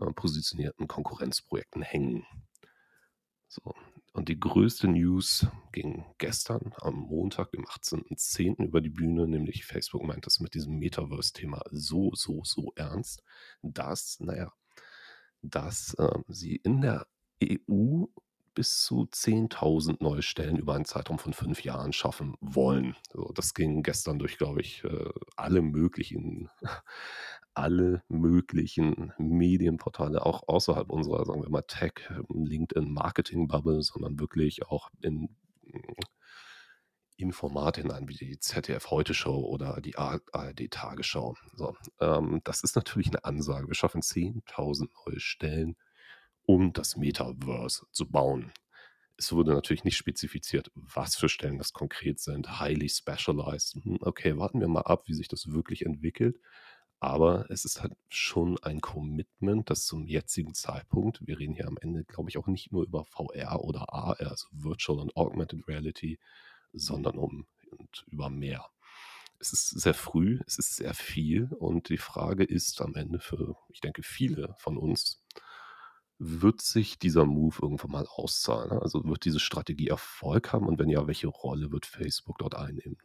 äh, 0.00 0.12
positionierten 0.12 0.88
Konkurrenzprojekten 0.88 1.82
hängen. 1.82 2.26
So. 3.48 3.74
Und 4.18 4.28
die 4.28 4.40
größte 4.40 4.88
News 4.88 5.46
ging 5.70 6.04
gestern 6.18 6.74
am 6.80 6.96
Montag, 6.96 7.52
dem 7.52 7.64
18.10. 7.64 8.64
über 8.64 8.80
die 8.80 8.88
Bühne, 8.88 9.28
nämlich 9.28 9.64
Facebook 9.64 10.02
meint 10.02 10.26
das 10.26 10.40
mit 10.40 10.54
diesem 10.54 10.76
Metaverse-Thema 10.80 11.62
so, 11.70 12.10
so, 12.16 12.42
so 12.42 12.72
ernst, 12.74 13.22
dass, 13.62 14.18
naja, 14.18 14.52
dass 15.40 15.94
äh, 15.94 16.18
sie 16.26 16.56
in 16.56 16.80
der 16.80 17.06
EU 17.44 18.06
bis 18.54 18.82
zu 18.82 19.02
10.000 19.04 19.98
neue 20.00 20.22
Stellen 20.22 20.56
über 20.56 20.74
einen 20.74 20.84
Zeitraum 20.84 21.20
von 21.20 21.32
fünf 21.32 21.62
Jahren 21.62 21.92
schaffen 21.92 22.34
wollen. 22.40 22.96
So, 23.12 23.30
das 23.36 23.54
ging 23.54 23.84
gestern 23.84 24.18
durch, 24.18 24.36
glaube 24.36 24.62
ich, 24.62 24.82
äh, 24.82 25.10
alle 25.36 25.62
möglichen 25.62 26.50
alle 27.58 28.04
möglichen 28.08 29.12
Medienportale, 29.18 30.24
auch 30.24 30.46
außerhalb 30.46 30.90
unserer, 30.90 31.24
sagen 31.26 31.42
wir 31.42 31.50
mal, 31.50 31.62
Tech, 31.62 32.08
LinkedIn 32.28 32.92
Marketing 32.92 33.48
Bubble, 33.48 33.82
sondern 33.82 34.20
wirklich 34.20 34.66
auch 34.68 34.90
in, 35.02 35.28
in 37.16 37.32
Formate 37.32 37.82
hinein, 37.82 38.08
wie 38.08 38.14
die 38.14 38.38
ZDF 38.38 38.92
Heute 38.92 39.12
Show 39.12 39.44
oder 39.44 39.80
die 39.80 39.98
ARD 39.98 40.70
Tagesschau. 40.70 41.34
So, 41.54 41.76
ähm, 42.00 42.40
das 42.44 42.62
ist 42.62 42.76
natürlich 42.76 43.08
eine 43.08 43.24
Ansage. 43.24 43.66
Wir 43.66 43.74
schaffen 43.74 44.02
10.000 44.02 44.88
neue 45.04 45.18
Stellen, 45.18 45.76
um 46.46 46.72
das 46.72 46.96
Metaverse 46.96 47.86
zu 47.90 48.08
bauen. 48.08 48.52
Es 49.16 49.32
wurde 49.32 49.52
natürlich 49.52 49.82
nicht 49.82 49.96
spezifiziert, 49.96 50.70
was 50.76 51.16
für 51.16 51.28
Stellen 51.28 51.58
das 51.58 51.72
konkret 51.72 52.20
sind. 52.20 52.60
Highly 52.60 52.88
specialized. 52.88 53.74
Hm, 53.82 53.98
okay, 54.02 54.36
warten 54.38 54.60
wir 54.60 54.68
mal 54.68 54.82
ab, 54.82 55.08
wie 55.08 55.14
sich 55.14 55.26
das 55.26 55.50
wirklich 55.50 55.84
entwickelt. 55.84 56.38
Aber 57.00 57.48
es 57.50 57.64
ist 57.64 57.80
halt 57.80 57.92
schon 58.08 58.58
ein 58.58 58.80
Commitment, 58.80 59.70
das 59.70 59.84
zum 59.84 60.06
jetzigen 60.06 60.54
Zeitpunkt, 60.54 61.24
wir 61.24 61.38
reden 61.38 61.54
hier 61.54 61.68
am 61.68 61.78
Ende, 61.80 62.04
glaube 62.04 62.28
ich, 62.28 62.38
auch 62.38 62.48
nicht 62.48 62.72
nur 62.72 62.84
über 62.84 63.04
VR 63.04 63.60
oder 63.60 63.92
AR, 63.92 64.16
also 64.18 64.48
Virtual 64.50 64.98
und 64.98 65.16
Augmented 65.16 65.68
Reality, 65.68 66.18
sondern 66.72 67.16
um 67.16 67.46
und 67.70 68.04
über 68.08 68.30
mehr. 68.30 68.66
Es 69.38 69.52
ist 69.52 69.68
sehr 69.68 69.94
früh, 69.94 70.40
es 70.46 70.58
ist 70.58 70.76
sehr 70.76 70.94
viel 70.94 71.52
und 71.58 71.88
die 71.90 71.98
Frage 71.98 72.42
ist 72.42 72.80
am 72.80 72.96
Ende 72.96 73.20
für, 73.20 73.54
ich 73.68 73.80
denke, 73.80 74.02
viele 74.02 74.54
von 74.58 74.76
uns, 74.76 75.22
wird 76.18 76.60
sich 76.60 76.98
dieser 76.98 77.24
Move 77.24 77.56
irgendwann 77.62 77.92
mal 77.92 78.06
auszahlen? 78.08 78.72
Also 78.72 79.04
wird 79.04 79.24
diese 79.24 79.38
Strategie 79.38 79.86
Erfolg 79.86 80.52
haben 80.52 80.66
und 80.66 80.78
wenn 80.80 80.88
ja, 80.88 81.06
welche 81.06 81.28
Rolle 81.28 81.70
wird 81.70 81.86
Facebook 81.86 82.38
dort 82.38 82.56
einnehmen? 82.56 82.98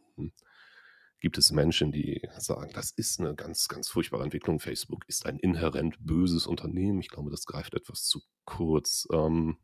Gibt 1.20 1.38
es 1.38 1.52
Menschen, 1.52 1.90
die 1.90 2.20
sagen, 2.38 2.70
das 2.74 2.90
ist 2.90 3.18
eine 3.18 3.34
ganz, 3.34 3.68
ganz 3.68 3.88
furchtbare 3.88 4.24
Entwicklung. 4.24 4.60
Facebook 4.60 5.04
ist 5.08 5.24
ein 5.26 5.38
inhärent 5.38 5.96
böses 6.00 6.46
Unternehmen. 6.46 7.00
Ich 7.00 7.08
glaube, 7.08 7.30
das 7.30 7.46
greift 7.46 7.74
etwas 7.74 8.04
zu 8.04 8.20
kurz. 8.44 9.06
Ähm, 9.10 9.58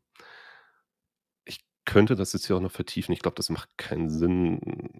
ich 1.45 1.63
könnte 1.85 2.15
das 2.15 2.33
jetzt 2.33 2.47
hier 2.47 2.55
auch 2.55 2.61
noch 2.61 2.71
vertiefen. 2.71 3.13
Ich 3.13 3.19
glaube, 3.19 3.35
das 3.35 3.49
macht 3.49 3.77
keinen 3.77 4.09
Sinn 4.09 4.59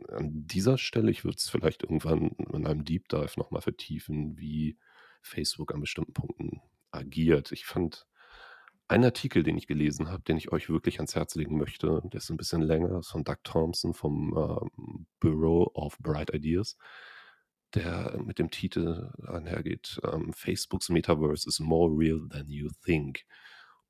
an 0.09 0.45
dieser 0.45 0.77
Stelle. 0.77 1.09
Ich 1.09 1.23
würde 1.23 1.37
es 1.37 1.49
vielleicht 1.49 1.83
irgendwann 1.83 2.29
in 2.53 2.67
einem 2.67 2.85
Deep 2.85 3.09
Dive 3.09 3.33
nochmal 3.37 3.61
vertiefen, 3.61 4.37
wie 4.37 4.77
Facebook 5.23 5.73
an 5.73 5.81
bestimmten 5.81 6.13
Punkten 6.13 6.61
agiert. 6.91 7.51
Ich 7.51 7.65
fand 7.65 8.05
Ein 8.91 9.05
Artikel, 9.05 9.41
den 9.43 9.57
ich 9.57 9.67
gelesen 9.67 10.09
habe, 10.11 10.21
den 10.23 10.35
ich 10.35 10.51
euch 10.51 10.69
wirklich 10.69 10.97
ans 10.99 11.15
Herz 11.15 11.35
legen 11.35 11.57
möchte, 11.57 12.01
der 12.11 12.17
ist 12.17 12.29
'n 12.29 12.35
bisschen 12.35 12.61
länger, 12.61 12.99
ist 12.99 13.07
von 13.11 13.23
Doug 13.23 13.37
Thompson 13.45 13.93
vom, 13.93 14.33
ähm, 14.35 15.05
Bureau 15.21 15.71
of 15.73 15.97
Bright 15.99 16.33
Ideas, 16.33 16.75
der 17.73 18.19
mit 18.21 18.37
dem 18.37 18.51
Titel 18.51 19.09
einhergeht, 19.25 20.01
ähm, 20.03 20.33
„Facebook's 20.33 20.89
Metaverse 20.89 21.47
is 21.47 21.61
more 21.61 21.89
real 21.97 22.27
than 22.29 22.49
you 22.49 22.69
think“. 22.83 23.25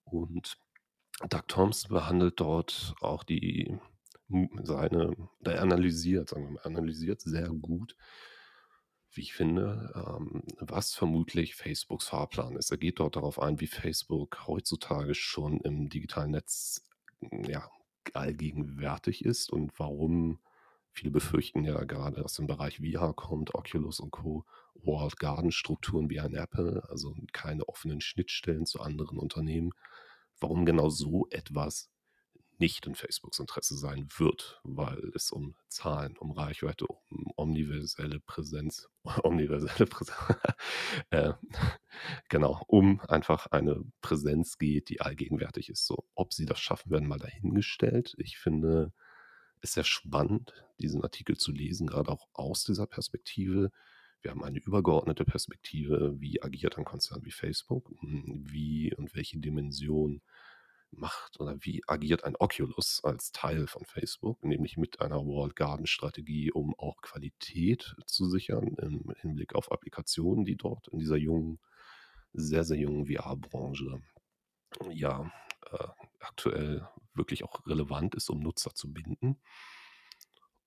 Und 0.04 0.58
Doug 1.30 1.44
Thompson 1.48 1.90
behandelt 1.96 2.40
dort 2.40 2.94
auch 3.02 3.24
die 3.24 3.78
seine 4.64 5.16
oder 5.42 5.56
er 5.56 5.64
analysiert, 5.64 6.30
sagen 6.30 6.46
wir 6.46 6.52
mal 6.54 6.62
analysiert 6.64 7.22
sehr 7.22 7.50
gut, 7.50 7.96
wie 9.14 9.22
ich 9.22 9.34
finde, 9.34 9.92
ähm, 9.96 10.44
was 10.60 10.94
vermutlich 10.94 11.56
Facebooks 11.56 12.08
Fahrplan 12.08 12.56
ist. 12.56 12.72
Er 12.72 12.78
geht 12.78 13.00
dort 13.00 13.16
darauf 13.16 13.40
ein, 13.42 13.60
wie 13.60 13.68
Facebook 13.68 14.48
heutzutage 14.48 15.16
schon 15.16 15.60
im 15.62 15.90
digitalen 15.90 16.32
Netz, 16.32 16.88
hm, 17.20 17.44
ja, 17.46 17.70
allgegenwärtig 18.14 19.24
ist 19.26 19.52
und 19.52 19.78
warum 19.78 20.40
viele 20.92 21.12
befürchten 21.12 21.64
ja 21.64 21.84
gerade 21.84 22.24
aus 22.24 22.36
dem 22.36 22.48
Bereich 22.48 22.80
VR 22.80 23.14
kommt, 23.14 23.54
Oculus 23.56 24.00
und 24.00 24.12
Co. 24.12 24.46
Walled 24.84 25.18
Garden 25.18 25.52
Strukturen 25.52 26.10
wie 26.10 26.20
ein 26.20 26.34
Apple, 26.34 26.84
also 26.90 27.16
keine 27.32 27.68
offenen 27.68 28.02
Schnittstellen 28.02 28.66
zu 28.66 28.82
anderen 28.82 29.20
Unternehmen. 29.20 29.72
Warum 30.40 30.66
genau 30.66 30.90
so 30.90 31.28
etwas 31.30 31.92
nicht 32.62 32.86
in 32.86 32.94
Facebooks 32.94 33.40
Interesse 33.40 33.76
sein 33.76 34.08
wird, 34.18 34.62
weil 34.64 35.12
es 35.16 35.32
um 35.32 35.56
Zahlen, 35.68 36.16
um 36.18 36.32
Reichweite, 36.32 36.86
um 36.86 37.34
omniverselle 37.36 38.20
Präsenz 38.20 38.88
omniverselle 39.24 39.88
Präsenz 39.88 40.20
äh, 41.10 41.34
genau, 42.30 42.64
um 42.68 43.02
einfach 43.02 43.48
eine 43.48 43.84
Präsenz 44.02 44.60
geht, 44.60 44.90
die 44.90 45.02
allgegenwärtig 45.02 45.70
ist. 45.70 45.88
So, 45.88 46.06
ob 46.14 46.34
sie 46.34 46.46
das 46.46 46.60
schaffen 46.60 46.92
werden, 46.92 47.10
mal 47.10 47.18
dahingestellt. 47.18 48.14
Ich 48.20 48.38
finde 48.38 48.94
es 49.62 49.74
sehr 49.74 49.84
spannend, 49.84 50.54
diesen 50.80 51.04
Artikel 51.04 51.38
zu 51.38 51.52
lesen, 51.52 51.88
grade 51.88 52.12
auch 52.12 52.28
aus 52.34 52.64
dieser 52.64 52.86
Perspektive. 52.86 53.72
Wir 54.22 54.30
haben 54.30 54.44
eine 54.44 54.60
übergeordnete 54.60 55.26
Perspektive, 55.26 56.14
wie 56.20 56.44
agiert 56.44 56.78
ein 56.78 56.86
Konzern 56.86 57.26
wie 57.26 57.32
Facebook? 57.32 57.92
Hm, 58.02 58.44
wie 58.46 58.94
und 58.94 59.16
welche 59.16 59.40
Dimension 59.40 60.22
macht 60.92 61.40
oder 61.40 61.58
wie 61.62 61.82
agiert 61.88 62.24
ein 62.24 62.36
Oculus 62.36 63.02
als 63.04 63.32
Teil 63.32 63.68
von 63.68 63.86
Facebook, 63.86 64.44
nämlich 64.44 64.78
mit 64.78 65.02
einer 65.02 65.26
Walled 65.26 65.56
Garden 65.56 65.88
Strategie, 65.88 66.52
um 66.52 66.76
auch 66.78 67.02
Qualität 67.02 67.96
zu 68.06 68.30
sichern 68.30 68.76
im 68.78 69.14
Hinblick 69.18 69.56
auf 69.56 69.72
Applikationen, 69.72 70.46
die 70.46 70.58
dort 70.58 70.88
in 70.90 71.00
dieser 71.00 71.18
jungen 71.18 71.60
sehr, 72.34 72.64
sehr 72.64 72.78
jungen 72.78 73.08
VR-Branche, 73.08 74.02
ja, 74.92 75.32
äh, 75.72 75.88
aktuell 76.20 76.88
wirklich 77.14 77.44
auch 77.44 77.66
relevant 77.68 78.16
ist, 78.16 78.30
um 78.30 78.40
Nutzer 78.40 78.74
zu 78.74 78.92
binden. 78.94 79.42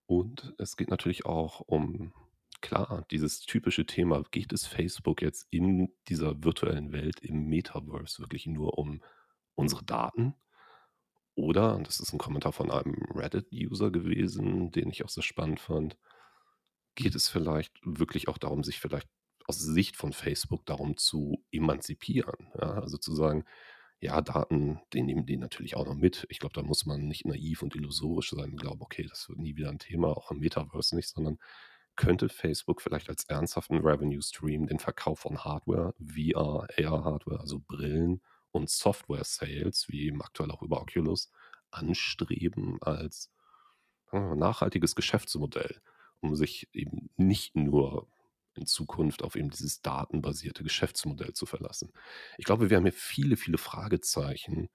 Und 0.06 0.54
es 0.58 0.76
geht 0.76 0.90
natürlich 0.90 1.24
auch 1.24 1.60
um 1.60 2.12
klar, 2.60 3.04
dieses 3.10 3.40
typische 3.40 3.86
Thema, 3.86 4.22
geht 4.30 4.52
es 4.52 4.66
Facebook 4.66 5.22
jetzt 5.22 5.46
in 5.50 5.92
dieser 6.08 6.44
virtuellen 6.44 6.92
Welt 6.92 7.20
im 7.20 7.46
Metaverse 7.46 8.20
wirklich 8.20 8.46
nur 8.46 8.78
um 8.78 9.02
unsere 9.56 9.84
Daten? 9.84 10.34
Oder, 11.38 11.74
und 11.74 11.88
das 11.88 11.98
ist 12.00 12.12
'n 12.12 12.18
Kommentar 12.18 12.52
von 12.52 12.70
einem 12.70 12.94
Reddit-User 13.14 13.90
gewesen, 13.90 14.70
den 14.70 14.88
ich 14.90 15.04
auch 15.04 15.08
sehr 15.08 15.22
spannend 15.24 15.58
fand, 15.60 15.96
geht 16.96 17.14
es 17.16 17.28
vielleicht 17.28 17.72
wirklich 17.84 18.28
auch 18.28 18.38
darum, 18.38 18.64
sich 18.64 18.80
vielleicht 18.80 19.08
aus 19.46 19.58
Sicht 19.60 19.96
von 19.96 20.12
Facebook 20.12 20.66
darum 20.66 20.96
zu 20.96 21.44
emanzipieren, 21.52 22.48
ja? 22.60 22.74
Also 22.80 22.98
zu 22.98 23.14
sagen: 23.16 23.44
„Ja, 24.00 24.20
Daten, 24.22 24.80
die 24.94 25.02
nehmen 25.02 25.26
die 25.26 25.36
natürlich 25.38 25.76
auch 25.76 25.86
noch 25.86 25.96
mit.“ 25.96 26.26
Ich 26.30 26.40
glaube, 26.40 26.54
da 26.54 26.62
muss 26.62 26.86
man 26.86 27.08
nicht 27.08 27.26
naiv 27.26 27.62
und 27.62 27.76
illusorisch 27.76 28.30
sein 28.32 28.52
und 28.52 28.58
glauben: 28.60 28.82
„Okay, 28.82 29.06
das 29.08 29.28
wird 29.28 29.38
nie 29.40 29.56
wieder 29.56 29.70
'n 29.70 29.78
Thema, 29.80 30.08
auch 30.16 30.30
im 30.32 30.40
Metaverse 30.40 30.96
nicht“, 30.96 31.08
sondern 31.10 31.38
könnte 31.96 32.28
Facebook 32.30 32.82
vielleicht 32.82 33.08
als 33.10 33.24
ernsthaften 33.26 33.78
Revenue 33.80 34.22
Stream 34.22 34.66
den 34.68 34.78
Verkauf 34.80 35.20
von 35.20 35.38
Hardware, 35.44 35.94
VR, 36.00 36.68
AR-Hardware, 36.78 37.40
also 37.40 37.60
Brillen 37.68 38.22
und 38.54 38.70
Software-Sales, 38.70 39.88
wie 39.88 40.06
eben 40.06 40.22
aktuell 40.22 40.50
auch 40.50 40.62
über 40.62 40.80
Oculus, 40.80 41.30
anstreben 41.70 42.78
als, 42.82 43.30
äh, 44.12 44.18
nachhaltiges 44.36 44.94
Geschäftsmodell, 44.94 45.80
um 46.20 46.36
sich 46.36 46.68
eben 46.72 47.10
nicht 47.16 47.56
nur 47.56 48.08
in 48.54 48.66
Zukunft 48.66 49.22
auf 49.22 49.34
eben 49.36 49.50
dieses 49.50 49.82
datenbasierte 49.82 50.62
Geschäftsmodell 50.62 51.32
zu 51.32 51.46
verlassen. 51.46 51.92
Ich 52.38 52.44
glaube, 52.44 52.70
wir 52.70 52.76
haben 52.76 52.84
hier 52.84 52.92
viele, 52.92 53.36
viele 53.36 53.58
Fragezeichen, 53.58 54.68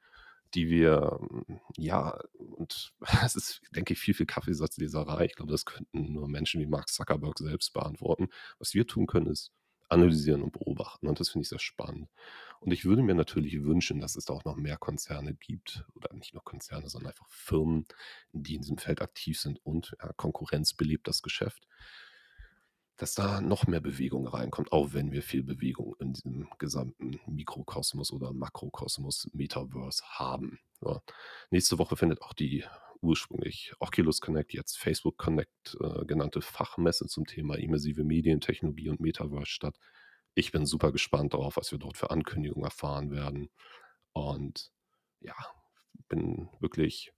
die 0.54 0.70
wir 0.70 1.20
hm, 1.22 1.60
ja, 1.78 2.20
und 2.38 2.94
es 3.24 3.36
ist, 3.36 3.62
denke 3.72 3.94
ich, 3.94 4.00
viel, 4.00 4.14
viel 4.14 4.26
Kaffeesatzleserei. 4.26 5.26
Ich 5.26 5.36
glaube, 5.36 5.52
das 5.52 5.66
könnten 5.66 6.14
nur 6.14 6.28
Menschen 6.28 6.62
wie 6.62 6.68
Mark 6.68 6.90
Zuckerberg 6.90 7.38
selbst 7.40 7.74
beantworten. 7.74 8.30
Was 8.60 8.74
wir 8.74 8.88
tun 8.88 9.08
können, 9.08 9.28
ist 9.28 9.52
analysieren 9.90 10.42
und 10.44 10.52
beobachten 10.54 11.08
und 11.08 11.20
das 11.20 11.30
finde 11.30 11.44
ich 11.44 11.50
sehr 11.50 11.60
spannend. 11.60 12.10
Und 12.62 12.72
ich 12.72 12.86
würde 12.86 13.04
mir 13.04 13.16
natürlich 13.16 13.64
wünschen, 13.64 14.00
dass 14.02 14.16
es 14.16 14.26
da 14.26 14.34
auch 14.34 14.46
noch 14.46 14.56
mehr 14.58 14.78
Konzerne 14.78 15.34
gibt 15.34 15.86
oder 15.96 16.14
nicht 16.14 16.34
nur 16.34 16.44
Konzerne, 16.44 16.90
sondern 16.90 17.12
einfach 17.12 17.30
Firmen, 17.30 17.86
die 18.34 18.56
in 18.56 18.62
diesem 18.62 18.78
Feld 18.78 19.02
aktiv 19.02 19.40
sind 19.40 19.60
und, 19.66 19.96
ja, 20.02 20.12
Konkurrenz 20.14 20.74
belebt 20.74 21.08
das 21.08 21.22
Geschäft 21.22 21.68
dass 22.98 23.14
da 23.16 23.40
noch 23.40 23.66
mehr 23.66 23.80
Bewegung 23.80 24.28
reinkommt, 24.28 24.74
auch 24.74 24.92
wenn 24.94 25.12
wir 25.14 25.24
viel 25.24 25.42
Bewegung 25.42 25.96
in 26.00 26.12
diesem 26.14 26.50
gesamten 26.58 27.18
Mikrokosmos 27.28 28.12
oder 28.12 28.34
Makrokosmos 28.34 29.30
Metaverse 29.34 30.04
haben, 30.06 30.60
ja. 30.82 31.02
Nächste 31.50 31.78
Woche 31.80 31.96
findet 31.96 32.22
auch 32.22 32.34
die 32.34 32.66
ursprünglich 33.02 33.74
Oculus 33.80 34.22
Connect, 34.22 34.54
jetzt 34.54 34.78
Facebook 34.78 35.18
Connect, 35.18 35.78
äh, 35.80 36.06
genannte 36.06 36.42
Fachmesse 36.42 37.08
zum 37.08 37.26
Thema 37.26 37.58
immersive 37.58 38.04
Medientechnologie 38.04 38.90
und 38.90 39.00
Metaverse 39.00 39.48
statt. 39.52 39.78
Ich 40.36 40.52
bin 40.52 40.66
super 40.66 40.92
gespannt 40.92 41.34
darauf, 41.34 41.58
was 41.58 41.72
wir 41.72 41.80
dort 41.80 41.98
für 41.98 42.12
Ankündigungen 42.12 42.66
erfahren 42.66 43.12
werden. 43.12 43.50
Und 44.14 44.72
ja, 45.22 45.36
bin 46.08 46.50
wirklich 46.60 47.12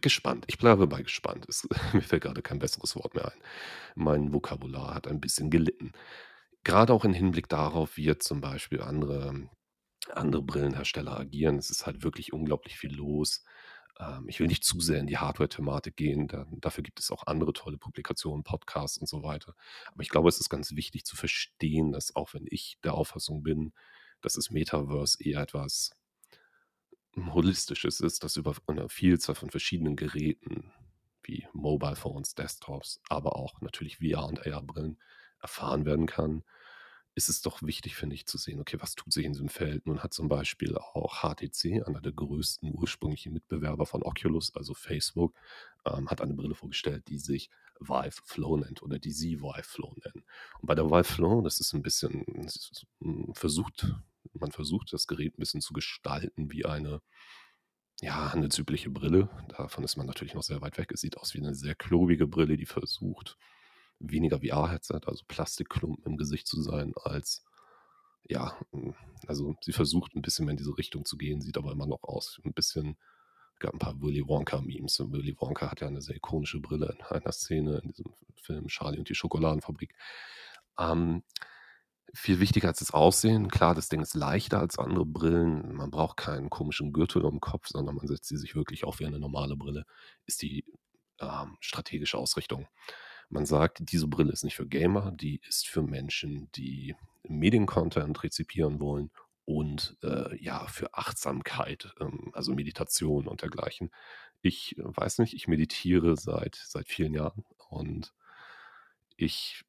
gespannt. 0.00 0.44
Ich 0.48 0.58
bleibe 0.58 0.86
bei 0.86 1.02
gespannt. 1.02 1.46
Es 1.48 1.68
mir 1.92 2.02
fällt 2.02 2.24
grade 2.24 2.42
kein 2.42 2.58
besseres 2.58 2.96
Wort 2.96 3.14
mehr 3.14 3.32
ein. 3.32 3.40
Mein 3.94 4.32
Vokabular 4.32 4.94
hat 4.94 5.06
ein 5.06 5.20
bisschen 5.20 5.50
gelitten. 5.50 5.92
Grade 6.64 6.92
auch 6.92 7.04
im 7.04 7.12
Hinblick 7.12 7.48
darauf, 7.48 7.96
wie 7.96 8.04
jetzt 8.04 8.26
zum 8.26 8.40
Beispiel 8.40 8.80
andere 8.80 9.48
andere 10.16 10.42
Brillenhersteller 10.42 11.18
agieren. 11.18 11.58
Es 11.58 11.70
ist 11.70 11.86
halt 11.86 12.02
wirklich 12.04 12.32
unglaublich 12.32 12.76
viel 12.78 12.94
los. 12.94 13.44
Ähm, 13.98 14.28
ich 14.28 14.40
will 14.40 14.46
nicht 14.48 14.64
zu 14.64 14.80
sehr 14.80 15.00
in 15.00 15.06
die 15.06 15.18
Hardware-Thematik 15.18 15.96
gehen, 15.96 16.28
da 16.28 16.46
dafür 16.52 16.82
gibt 16.84 17.00
es 17.00 17.10
auch 17.10 17.26
andere 17.26 17.52
tolle 17.52 17.78
Publikationen, 17.78 18.44
Podcasts 18.44 18.98
und 18.98 19.08
so 19.08 19.22
weiter. 19.22 19.54
Aber 19.92 20.02
ich 20.02 20.08
glaube, 20.10 20.28
es 20.28 20.40
ist 20.40 20.50
ganz 20.50 20.72
wichtig 20.76 21.04
zu 21.04 21.16
verstehen, 21.16 21.92
dass 21.92 22.14
auch 22.16 22.34
wenn 22.34 22.46
ich 22.50 22.78
der 22.84 22.94
Auffassung 22.94 23.42
bin, 23.42 23.72
dass 24.22 24.34
das 24.34 24.50
Metaverse 24.50 25.18
eher 25.22 25.42
etwas 25.42 25.90
Holistisches 27.16 28.00
ist, 28.00 28.24
das 28.24 28.36
über 28.36 28.54
'ne 28.68 28.88
Vielzahl 28.88 29.34
von 29.34 29.50
verschiedenen 29.50 29.96
Geräten 29.96 30.72
wie 31.22 31.46
Mobile 31.52 31.96
Phones, 31.96 32.34
Desktops, 32.34 33.00
aber 33.08 33.36
auch 33.36 33.60
natürlich 33.60 33.98
VR 33.98 34.26
und 34.26 34.44
AR-Brillen 34.46 34.98
erfahren 35.40 35.84
werden 35.86 36.06
kann, 36.06 36.44
ist 37.14 37.28
es 37.28 37.42
doch 37.42 37.62
wichtig, 37.62 37.96
finde 37.96 38.14
ich, 38.16 38.26
zu 38.26 38.38
sehen, 38.38 38.60
okay, 38.60 38.76
was 38.80 38.94
tut 38.94 39.12
sich 39.12 39.24
in 39.26 39.32
diesem 39.32 39.48
Feld? 39.48 39.86
Nun 39.86 40.02
hat 40.02 40.12
zum 40.14 40.28
Beispiel 40.28 40.76
auch 40.76 41.22
HTC, 41.22 41.82
einer 41.86 42.00
der 42.00 42.12
größten 42.12 42.72
ursprünglichen 42.74 43.32
Mitbewerber 43.32 43.86
von 43.86 44.02
Oculus, 44.02 44.54
also 44.56 44.74
Facebook, 44.74 45.34
ähm, 45.86 46.08
hat 46.10 46.20
eine 46.20 46.34
Brille 46.34 46.54
vorgestellt, 46.54 47.08
die 47.08 47.18
sich 47.18 47.50
Vive 47.80 48.20
Flow 48.24 48.56
nennt 48.56 48.82
oder 48.82 48.98
die 48.98 49.12
sie 49.12 49.40
Vive 49.40 49.62
Flow 49.64 49.94
nennen. 50.04 50.24
Und 50.60 50.66
bei 50.66 50.74
der 50.74 50.86
Vive 50.90 51.04
Flow, 51.04 51.42
das 51.42 51.60
ist 51.60 51.74
'n 51.74 51.82
bisschen 51.82 52.24
versucht 53.34 53.86
man 54.34 54.52
versucht, 54.52 54.92
das 54.92 55.06
Gerät 55.06 55.34
'n 55.36 55.40
bisschen 55.40 55.60
zu 55.60 55.72
gestalten 55.74 56.50
wie 56.50 56.64
eine, 56.66 57.00
ja, 58.02 58.32
handelsübliche 58.32 58.90
Brille. 58.90 59.28
Davon 59.50 59.84
ist 59.84 59.96
man 59.96 60.06
natürlich 60.06 60.34
noch 60.34 60.42
sehr 60.44 60.60
weit 60.62 60.78
weg. 60.78 60.92
Es 60.92 61.00
sieht 61.02 61.18
aus 61.18 61.34
wie 61.34 61.40
'ne 61.42 61.54
sehr 61.54 61.74
klobige 61.76 62.26
Brille, 62.28 62.56
die 62.58 62.66
versucht, 62.66 63.38
weniger 64.10 64.40
VR-Headset, 64.40 65.02
also 65.06 65.24
Plastikklumpen 65.28 66.04
im 66.04 66.16
Gesicht 66.18 66.46
zu 66.48 66.62
sein, 66.62 66.92
als 67.04 67.42
ja, 68.28 68.58
hm, 68.72 68.94
also 69.28 69.56
sie 69.62 69.72
versucht 69.72 70.14
'n 70.16 70.22
bisschen 70.22 70.46
mehr 70.46 70.52
in 70.52 70.58
diese 70.58 70.78
Richtung 70.78 71.04
zu 71.06 71.16
gehen, 71.18 71.42
sieht 71.42 71.58
aber 71.58 71.72
immer 71.72 71.86
noch 71.88 72.02
aus 72.04 72.40
'n 72.44 72.52
bisschen 72.54 72.96
gab 73.60 73.74
'n 73.74 73.78
paar 73.80 74.00
Willy 74.02 74.26
Wonka-Memes 74.28 75.00
Willy 75.12 75.36
Wonka 75.40 75.70
hat 75.72 75.80
ja 75.82 75.90
'ne 75.90 76.02
sehr 76.02 76.16
ikonische 76.16 76.60
Brille 76.60 76.94
in 76.98 77.04
einer 77.06 77.32
Szene 77.32 77.78
in 77.84 77.90
diesem 77.92 78.14
Film 78.36 78.68
„Charlie 78.68 78.98
und 79.00 79.08
die 79.10 79.14
Schokoladenfabrik“. 79.16 79.94
Ähm, 80.80 81.24
viel 82.14 82.40
wichtiger 82.40 82.68
als 82.68 82.80
das 82.80 82.92
Aussehen, 82.94 83.50
klar, 83.50 83.74
das 83.76 83.88
Ding 83.90 84.02
ist 84.02 84.14
leichter 84.16 84.60
als 84.60 84.78
andere 84.80 85.06
Brillen. 85.06 85.74
Man 85.76 85.90
braucht 85.92 86.16
keinen 86.18 86.50
komischen 86.50 86.92
Gürtel 86.94 87.22
um'm 87.24 87.40
Kopf, 87.40 87.68
sondern 87.68 87.96
man 87.96 88.08
setzt 88.08 88.28
sie 88.28 88.38
sich 88.38 88.54
wirklich 88.56 88.84
auf 88.84 89.00
wie 89.00 89.06
eine 89.06 89.20
normale 89.20 89.56
Brille, 89.56 89.84
ist 90.26 90.42
die, 90.42 90.64
ähm, 91.20 91.56
strategische 91.60 92.18
Ausrichtung. 92.18 92.68
Man 93.28 93.46
sagt, 93.46 93.90
diese 93.92 94.06
Brille 94.06 94.32
ist 94.32 94.44
nicht 94.44 94.56
für 94.56 94.66
Gamer, 94.66 95.12
die 95.12 95.40
ist 95.48 95.68
für 95.68 95.82
Menschen, 95.82 96.50
die 96.52 96.94
Medien-Content 97.28 98.22
rezipieren 98.22 98.80
wollen 98.80 99.10
und 99.44 99.96
äh, 100.02 100.36
ja, 100.42 100.66
für 100.66 100.94
Achtsamkeit, 100.94 101.92
ähm, 102.00 102.30
also 102.32 102.54
Meditation 102.54 103.26
und 103.26 103.42
dergleichen. 103.42 103.90
Ich 104.42 104.78
äh, 104.78 104.82
weiß 104.84 105.18
nicht, 105.18 105.34
ich 105.34 105.48
meditiere 105.48 106.16
seit, 106.16 106.56
seit 106.56 106.88
vielen 106.88 107.14
Jahren 107.14 107.44
und 107.68 108.14
ich 109.16 109.64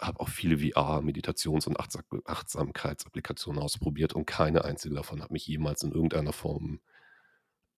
habe 0.00 0.20
auch 0.20 0.28
viele 0.28 0.56
VR-Meditations- 0.56 1.66
und 1.66 1.78
Achtsam 1.78 2.04
Achtsamkeitsapplikationen 2.24 3.62
ausprobiert 3.62 4.14
und 4.14 4.26
keine 4.26 4.64
einzige 4.64 4.94
davon 4.94 5.22
hat 5.22 5.30
mich 5.30 5.46
jemals 5.46 5.82
in 5.82 5.92
irgendeiner 5.92 6.32
Form 6.32 6.80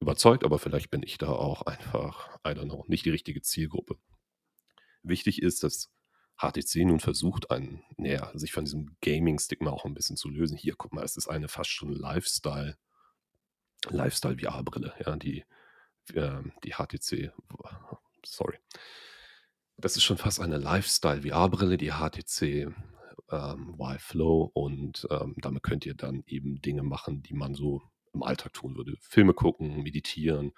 überzeugt, 0.00 0.44
aber 0.44 0.58
vielleicht 0.58 0.90
bin 0.90 1.02
ich 1.02 1.18
da 1.18 1.28
auch 1.28 1.62
einfach, 1.62 2.36
I 2.46 2.50
don't 2.50 2.64
know, 2.64 2.84
nicht 2.88 3.04
die 3.04 3.10
richtige 3.10 3.42
Zielgruppe. 3.42 3.96
Wichtig 5.02 5.42
ist, 5.42 5.62
dass 5.62 5.90
HTC 6.36 6.84
nun 6.84 7.00
versucht, 7.00 7.50
einen, 7.50 7.82
näher, 7.96 8.32
sich 8.34 8.52
von 8.52 8.64
diesem 8.64 8.96
Gaming-Stigma 9.00 9.70
auch 9.70 9.84
ein 9.84 9.94
bisschen 9.94 10.16
zu 10.16 10.28
lösen. 10.28 10.56
Hier, 10.56 10.74
guck 10.76 10.92
mal, 10.92 11.04
es 11.04 11.16
ist 11.16 11.28
eine 11.28 11.48
fast 11.48 11.70
schon 11.70 11.92
Lifestyle, 11.92 12.76
Lifestyle-VR-Brille, 13.88 14.94
ja, 15.04 15.16
die, 15.16 15.44
äh, 16.14 16.42
die 16.64 16.72
HTC, 16.72 17.32
sorry. 18.24 18.58
Das 19.76 19.96
ist 19.96 20.04
schon 20.04 20.18
fast 20.18 20.40
eine 20.40 20.58
Lifestyle-VR-Brille, 20.58 21.76
die 21.76 21.90
HTC 21.90 22.72
ähm, 23.30 23.78
Vive 23.78 24.00
Flow 24.00 24.50
und 24.54 25.06
ähm, 25.10 25.34
damit 25.38 25.62
könnt 25.62 25.86
ihr 25.86 25.94
dann 25.94 26.22
eben 26.26 26.60
Dinge 26.60 26.82
machen, 26.82 27.22
die 27.22 27.34
man 27.34 27.54
so 27.54 27.82
im 28.12 28.22
Alltag 28.22 28.52
tun 28.52 28.76
würde. 28.76 28.96
Filme 29.00 29.34
gucken, 29.34 29.82
meditieren, 29.82 30.52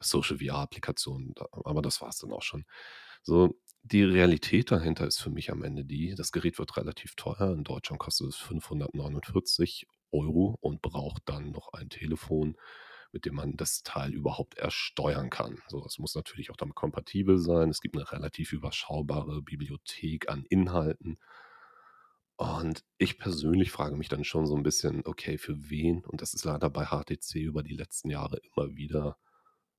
Social 0.00 0.38
VR-Applikationen, 0.38 1.34
aber 1.64 1.80
das 1.80 2.00
war 2.02 2.10
es 2.10 2.18
dann 2.18 2.32
auch 2.32 2.42
schon. 2.42 2.64
So, 3.22 3.58
die 3.82 4.02
Realität 4.02 4.70
dahinter 4.72 5.06
ist 5.06 5.18
für 5.20 5.30
mich 5.30 5.50
am 5.52 5.62
Ende 5.62 5.84
die, 5.84 6.14
das 6.16 6.32
Gerät 6.32 6.58
wird 6.58 6.76
relativ 6.76 7.14
teuer. 7.14 7.52
In 7.52 7.64
Deutschland 7.64 8.00
kostet 8.00 8.28
es 8.28 8.36
549 8.36 9.86
Euro 10.12 10.56
und 10.60 10.82
braucht 10.82 11.22
dann 11.26 11.52
noch 11.52 11.72
ein 11.72 11.88
Telefon, 11.88 12.56
mit 13.12 13.24
dem 13.26 13.34
man 13.36 13.56
das 13.56 13.82
Teil 13.82 14.12
überhaupt 14.12 14.58
erst 14.58 14.76
steuern 14.76 15.30
kann. 15.30 15.58
So, 15.68 15.84
es 15.86 15.98
muss 15.98 16.14
natürlich 16.14 16.50
auch 16.50 16.56
damit 16.56 16.74
kompatibel 16.74 17.38
sein. 17.38 17.70
Es 17.70 17.80
gibt 17.80 17.96
eine 17.96 18.10
relativ 18.10 18.52
überschaubare 18.52 19.42
Bibliothek 19.42 20.28
an 20.28 20.44
Inhalten. 20.48 21.18
Und 22.36 22.84
ich 22.98 23.18
persönlich 23.18 23.70
frage 23.70 23.96
mich 23.96 24.08
dann 24.08 24.24
schon 24.24 24.46
so 24.46 24.56
ein 24.56 24.62
bisschen, 24.62 25.02
okay, 25.06 25.38
für 25.38 25.70
wen? 25.70 26.04
Und 26.04 26.20
das 26.20 26.34
ist 26.34 26.44
leider 26.44 26.68
bei 26.68 26.86
HTC 26.86 27.36
über 27.36 27.62
die 27.62 27.74
letzten 27.74 28.10
Jahre 28.10 28.38
immer 28.38 28.76
wieder 28.76 29.16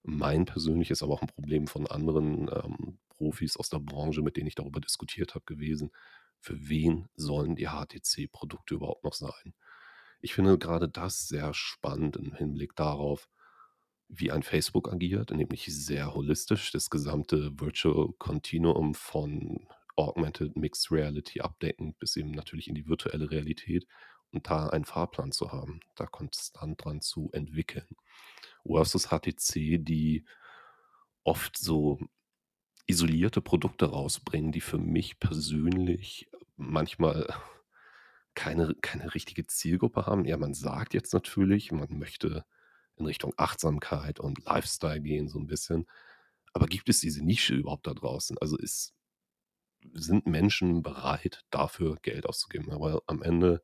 mein 0.08 0.46
persönliches, 0.46 1.04
aber 1.04 1.14
auch 1.14 1.22
ein 1.22 1.28
Problem 1.28 1.68
von 1.68 1.86
anderen 1.86 2.50
ähm, 2.50 2.98
Profis 3.10 3.58
aus 3.58 3.70
der 3.70 3.80
Branche, 3.80 4.22
mit 4.22 4.38
denen 4.38 4.48
ich 4.48 4.56
darüber 4.56 4.80
diskutiert 4.80 5.36
habe, 5.36 5.46
gewesen. 5.46 5.92
Für 6.40 6.70
wen 6.70 7.10
sollen 7.16 7.56
die 7.56 7.68
HTC-Produkte 7.68 8.76
überhaupt 8.76 9.04
noch 9.04 9.14
sein? 9.14 9.54
Ich 10.22 10.34
finde 10.34 10.58
gerade 10.58 10.88
das 10.88 11.28
sehr 11.28 11.54
spannend 11.54 12.16
im 12.16 12.34
Hinblick 12.34 12.76
darauf, 12.76 13.30
wie 14.08 14.32
ein 14.32 14.44
Facebook 14.44 14.92
agiert, 14.92 15.32
nämlich 15.32 15.66
sehr 15.66 16.14
holistisch 16.14 16.72
das 16.72 16.90
gesamte 16.90 17.60
Virtual 17.60 18.14
Continuum 18.18 18.94
von 18.94 19.68
Augmented 19.98 20.56
Mixed 20.56 20.90
Reality 20.90 21.42
abdeckend 21.42 22.00
bis 22.00 22.16
eben 22.16 22.32
natürlich 22.32 22.70
in 22.70 22.76
die 22.76 22.88
virtuelle 22.88 23.30
Realität 23.30 23.86
und 24.32 24.48
da 24.50 24.68
einen 24.68 24.86
Fahrplan 24.86 25.32
zu 25.34 25.52
haben, 25.52 25.82
da 25.96 26.06
konstant 26.06 26.84
dran 26.84 27.02
zu 27.02 27.30
entwickeln. 27.34 27.88
Versus 28.68 29.08
HTC, 29.10 29.80
die 29.80 30.26
oft 31.24 31.58
so 31.58 32.00
isolierte 32.88 33.42
Produkte 33.42 33.86
rausbringen, 33.88 34.52
die 34.52 34.62
für 34.62 34.78
mich 34.78 35.20
persönlich 35.20 36.30
manchmal 36.56 37.28
keine, 38.34 38.76
keine 38.82 39.14
richtige 39.14 39.46
Zielgruppe 39.48 40.06
haben. 40.06 40.26
Ja, 40.26 40.38
man 40.38 40.54
sagt 40.54 40.94
jetzt 40.94 41.14
natürlich, 41.14 41.72
man 41.72 41.98
möchte 41.98 42.46
in 42.96 43.06
Richtung 43.06 43.34
Achtsamkeit 43.38 44.20
und 44.20 44.44
Lifestyle 44.46 45.02
gehen, 45.02 45.28
so 45.28 45.40
ein 45.40 45.48
bisschen. 45.48 45.88
Aber 46.54 46.68
gibt 46.68 46.90
es 46.90 47.00
diese 47.00 47.24
Nische 47.24 47.56
überhaupt 47.56 47.88
da 47.88 47.94
draußen? 47.94 48.38
Also 48.40 48.58
ist, 48.58 48.94
sind 49.94 50.26
Menschen 50.28 50.82
bereit, 50.82 51.44
dafür 51.52 51.98
Geld 52.02 52.26
auszugeben? 52.26 52.72
Aber 52.72 53.02
am 53.08 53.22
Ende, 53.22 53.62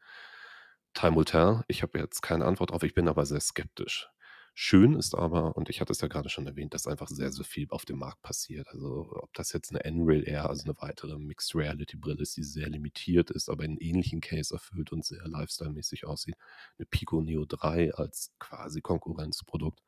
time 0.94 1.16
will 1.16 1.26
tell. 1.26 1.64
Ich 1.68 1.82
habe 1.82 2.00
jetzt 2.00 2.22
keine 2.22 2.46
Antwort 2.46 2.72
drauf, 2.72 2.84
ich 2.84 2.94
bin 2.94 3.08
aber 3.08 3.26
sehr 3.26 3.40
skeptisch. 3.40 4.10
Schön 4.56 4.94
ist 4.94 5.16
aber, 5.16 5.58
und 5.58 5.70
ich 5.70 5.82
hatte 5.82 5.92
es 5.92 6.02
ja 6.02 6.08
gerade 6.08 6.30
schon 6.30 6.46
erwähnt, 6.46 6.76
dass 6.76 6.86
einfach 6.86 7.08
sehr, 7.08 7.32
sehr 7.32 7.44
viel 7.44 7.68
auf 7.72 7.86
dem 7.86 7.98
Markt 7.98 8.22
passiert. 8.22 8.68
Also 8.68 9.10
ob 9.16 9.34
das 9.34 9.52
jetzt 9.52 9.72
eine 9.72 9.84
N-Rail 9.84 10.28
Air, 10.28 10.48
also 10.48 10.66
eine 10.66 10.80
weitere 10.80 11.18
Mixed 11.18 11.56
Reality 11.56 11.98
Brille 11.98 12.22
ist, 12.22 12.38
die 12.38 12.44
sehr 12.44 12.70
limitiert 12.70 13.32
ist, 13.32 13.50
aber 13.50 13.64
einen 13.64 13.78
ähnlichen 13.78 14.22
Case 14.22 14.54
erfüllt 14.54 14.92
und 14.92 15.04
sehr 15.06 15.28
lifestyle-mäßig 15.28 16.06
aussieht. 16.06 16.36
Eine 16.78 16.86
Pico 16.86 17.20
Neo 17.22 17.46
3 17.46 17.96
als 17.96 18.32
quasi 18.38 18.82
Konkurrenzprodukt 18.82 19.82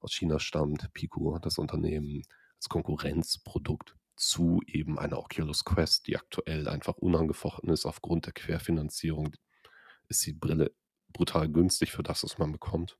aus 0.00 0.12
China 0.12 0.38
stammt. 0.38 0.92
Pico, 0.92 1.38
das 1.38 1.56
Unternehmen, 1.56 2.22
als 2.56 2.68
Konkurrenzprodukt 2.68 3.96
zu 4.16 4.60
eben 4.66 4.98
einer 4.98 5.18
Oculus 5.18 5.64
Quest, 5.64 6.08
die 6.08 6.16
aktuell 6.18 6.68
einfach 6.68 6.98
unangefochten 6.98 7.70
ist 7.70 7.86
aufgrund 7.86 8.26
der 8.26 8.34
Querfinanzierung. 8.34 9.34
Ist 10.08 10.26
die 10.26 10.34
Brille 10.34 10.74
brutal 11.14 11.48
günstig 11.48 11.92
für 11.92 12.02
das, 12.02 12.22
was 12.22 12.36
man 12.36 12.52
bekommt. 12.52 12.98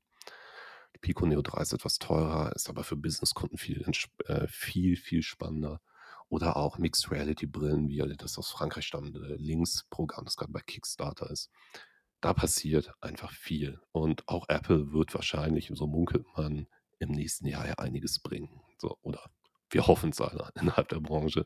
Pico 1.05 1.27
Neo 1.27 1.43
3 1.43 1.61
ist 1.61 1.73
etwas 1.73 1.99
teurer, 1.99 2.51
ist 2.55 2.67
aber 2.67 2.83
für 2.83 2.95
Businesskunden 2.95 3.59
viel, 3.59 3.85
äh, 4.25 4.47
viel, 4.47 4.97
viel 4.97 5.21
spannender. 5.21 5.79
Oder 6.29 6.57
auch 6.57 6.79
Mixed 6.79 7.11
Reality 7.11 7.45
Brillen, 7.45 7.89
wie 7.89 7.99
das 8.17 8.39
aus 8.39 8.49
Frankreich 8.49 8.87
stammende 8.87 9.35
Links-Programm, 9.35 10.25
das 10.25 10.35
gerade 10.35 10.51
bei 10.51 10.61
Kickstarter 10.61 11.29
ist. 11.29 11.51
Da 12.21 12.33
passiert 12.33 12.91
einfach 13.01 13.31
viel. 13.31 13.79
Und 13.91 14.27
auch 14.27 14.49
Apple 14.49 14.93
wird 14.93 15.13
wahrscheinlich, 15.13 15.71
so 15.75 15.85
munkelt 15.85 16.25
man, 16.35 16.65
im 16.97 17.11
nächsten 17.11 17.45
Jahr 17.45 17.67
ja 17.67 17.75
einiges 17.75 18.17
bringen. 18.17 18.59
So, 18.79 18.97
oder 19.03 19.29
wir 19.69 19.85
hoffen 19.85 20.09
es 20.09 20.19
alle 20.19 20.49
innerhalb 20.59 20.89
der 20.89 21.01
Branche. 21.01 21.45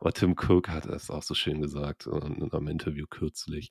Aber 0.00 0.12
Tim 0.12 0.32
Cook 0.36 0.70
hat 0.70 0.86
es 0.86 1.08
auch 1.08 1.22
so 1.22 1.34
schön 1.34 1.62
gesagt 1.62 2.06
in 2.06 2.50
einem 2.50 2.66
Interview 2.66 3.06
kürzlich. 3.08 3.70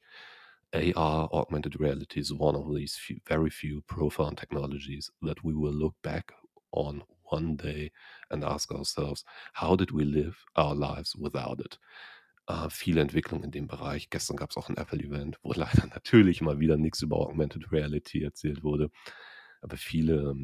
AR, 0.74 1.30
augmented 1.32 1.80
reality, 1.80 2.20
is 2.20 2.34
one 2.34 2.56
of 2.56 2.74
these 2.76 2.96
few, 2.96 3.20
very 3.26 3.50
few 3.50 3.82
profound 3.88 4.38
technologies 4.38 5.10
that 5.22 5.44
we 5.44 5.54
will 5.54 5.74
look 5.74 5.96
back 6.04 6.34
on 6.72 7.04
one 7.32 7.56
day 7.56 7.92
and 8.30 8.44
ask 8.44 8.72
ourselves, 8.72 9.24
how 9.54 9.76
did 9.76 9.92
we 9.92 10.04
live 10.04 10.46
our 10.56 10.76
lives 10.76 11.16
without 11.16 11.60
it? 11.60 11.78
Äh, 12.48 12.70
viele 12.70 13.02
Entwicklungen 13.02 13.44
in 13.44 13.52
dem 13.52 13.68
Bereich. 13.68 14.10
Gestern 14.10 14.38
gab 14.38 14.52
es 14.52 14.58
auch 14.58 14.70
ein 14.70 14.78
Apple-Event, 14.78 15.38
wo 15.42 15.54
leider 15.56 15.88
natürlich 15.88 16.42
mal 16.42 16.60
wieder 16.60 16.78
nichts 16.78 17.02
über 17.02 17.18
Augmented 17.18 17.72
Reality 17.72 18.24
erzählt 18.24 18.64
wurde. 18.64 18.90
Aber 19.62 19.78
viele, 19.78 20.36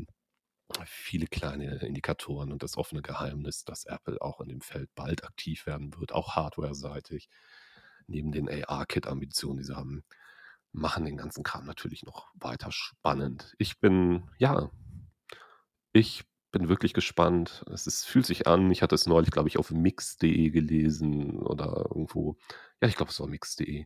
viele 0.86 1.28
kleine 1.28 1.78
Indikatoren 1.78 2.52
und 2.52 2.64
das 2.64 2.78
offene 2.78 3.02
Geheimnis, 3.02 3.64
dass 3.64 3.86
Apple 3.86 4.22
auch 4.22 4.42
in 4.42 4.50
dem 4.50 4.62
Feld 4.62 4.90
bald 4.96 5.24
aktiv 5.24 5.66
werden 5.66 5.94
wird, 5.98 6.14
auch 6.14 6.36
hardware-seitig 6.36 7.30
neben 8.08 8.32
den 8.32 8.50
AR-Kit-Ambitionen, 8.50 9.58
die 9.58 9.64
sie 9.64 9.76
haben, 9.76 10.04
machen 10.72 11.06
den 11.06 11.18
ganzen 11.18 11.44
Kram 11.44 11.66
natürlich 11.66 12.04
noch 12.04 12.32
weiter 12.36 12.72
spannend. 12.72 13.56
Ich 13.60 13.80
bin, 13.80 14.30
ja, 14.38 14.72
ich 15.94 16.26
bin 16.52 16.70
wirklich 16.70 16.94
gespannt. 16.94 17.66
Es 17.72 17.88
ist, 17.88 18.06
fühlt 18.06 18.26
sich 18.26 18.48
an, 18.48 18.72
ich 18.72 18.82
hatte 18.82 18.96
es 18.96 19.06
neulich, 19.06 19.32
glaube 19.32 19.50
ich, 19.50 19.58
auf 19.58 19.72
mix.de 19.72 20.50
gelesen 20.50 21.40
oder 21.40 21.88
irgendwo, 21.90 22.38
ja, 22.82 22.88
ich 22.88 22.96
glaube, 22.96 23.12
es 23.12 23.20
war 23.20 23.28
mix.de, 23.28 23.86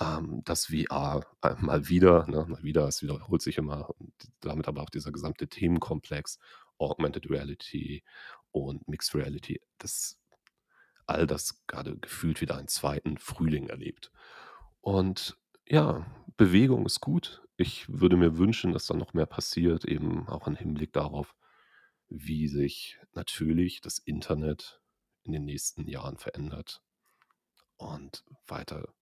ähm, 0.00 0.42
dass 0.44 0.66
VR 0.66 1.26
äh, 1.42 1.54
mal 1.58 1.88
wieder, 1.88 2.26
ne, 2.28 2.46
mal 2.48 2.62
wieder, 2.62 2.86
es 2.88 3.02
wiederholt 3.02 3.42
sich 3.42 3.58
immer, 3.58 3.88
damit 4.40 4.68
aber 4.68 4.82
auch 4.82 4.90
dieser 4.90 5.12
gesamte 5.12 5.48
Themenkomplex, 5.48 6.38
Augmented 6.78 7.30
Reality 7.30 8.02
und 8.50 8.86
Mixed 8.88 9.14
Reality, 9.14 9.60
das 9.78 10.18
all 11.12 11.26
das 11.26 11.64
gerade 11.66 11.96
gefühlt 11.96 12.40
wieder 12.40 12.56
einen 12.56 12.68
zweiten 12.68 13.18
Frühling 13.18 13.68
erlebt. 13.68 14.10
Und 14.80 15.36
ja, 15.66 16.06
Bewegung 16.36 16.86
ist 16.86 17.00
gut. 17.00 17.42
Ich 17.56 17.88
würde 17.88 18.16
mir 18.16 18.38
wünschen, 18.38 18.72
dass 18.72 18.86
da 18.86 18.94
noch 18.94 19.14
mehr 19.14 19.26
passiert, 19.26 19.84
eben 19.84 20.28
auch 20.28 20.46
im 20.46 20.56
Hinblick 20.56 20.92
darauf, 20.92 21.34
wie 22.08 22.48
sich 22.48 22.98
natürlich 23.14 23.80
das 23.80 23.98
Internet 23.98 24.80
in 25.22 25.32
den 25.32 25.44
nächsten 25.44 25.86
Jahren 25.86 26.16
verändert 26.18 26.82
und 27.76 28.24
weiter 28.46 28.92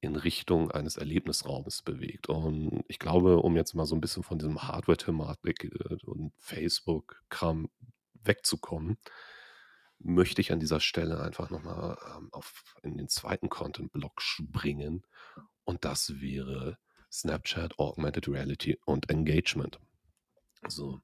in 0.00 0.16
Richtung 0.16 0.70
eines 0.70 0.96
Erlebnisraumes 0.96 1.82
bewegt. 1.82 2.28
Und 2.28 2.84
ich 2.88 2.98
glaube, 2.98 3.38
um 3.38 3.56
jetzt 3.56 3.74
mal 3.74 3.86
so 3.86 3.94
ein 3.94 4.00
bisschen 4.00 4.22
von 4.22 4.38
diesem 4.38 4.62
Hardware-Thematik 4.62 5.64
äh, 5.64 5.96
und 6.04 6.32
Facebook-Kram 6.36 7.70
wegzukommen, 8.22 8.98
möchte 10.04 10.40
ich 10.40 10.52
an 10.52 10.60
dieser 10.60 10.80
Stelle 10.80 11.20
einfach 11.20 11.50
nochmal 11.50 11.98
ähm, 12.16 12.28
auf, 12.32 12.76
in 12.82 12.96
den 12.96 13.08
zweiten 13.08 13.48
Content-Block 13.48 14.20
springen. 14.22 15.02
Und 15.64 15.84
das 15.84 16.20
wäre 16.20 16.78
Snapchat, 17.10 17.78
Augmented 17.78 18.28
Reality 18.28 18.78
und 18.84 19.10
Engagement. 19.10 19.80
Also, 20.62 21.00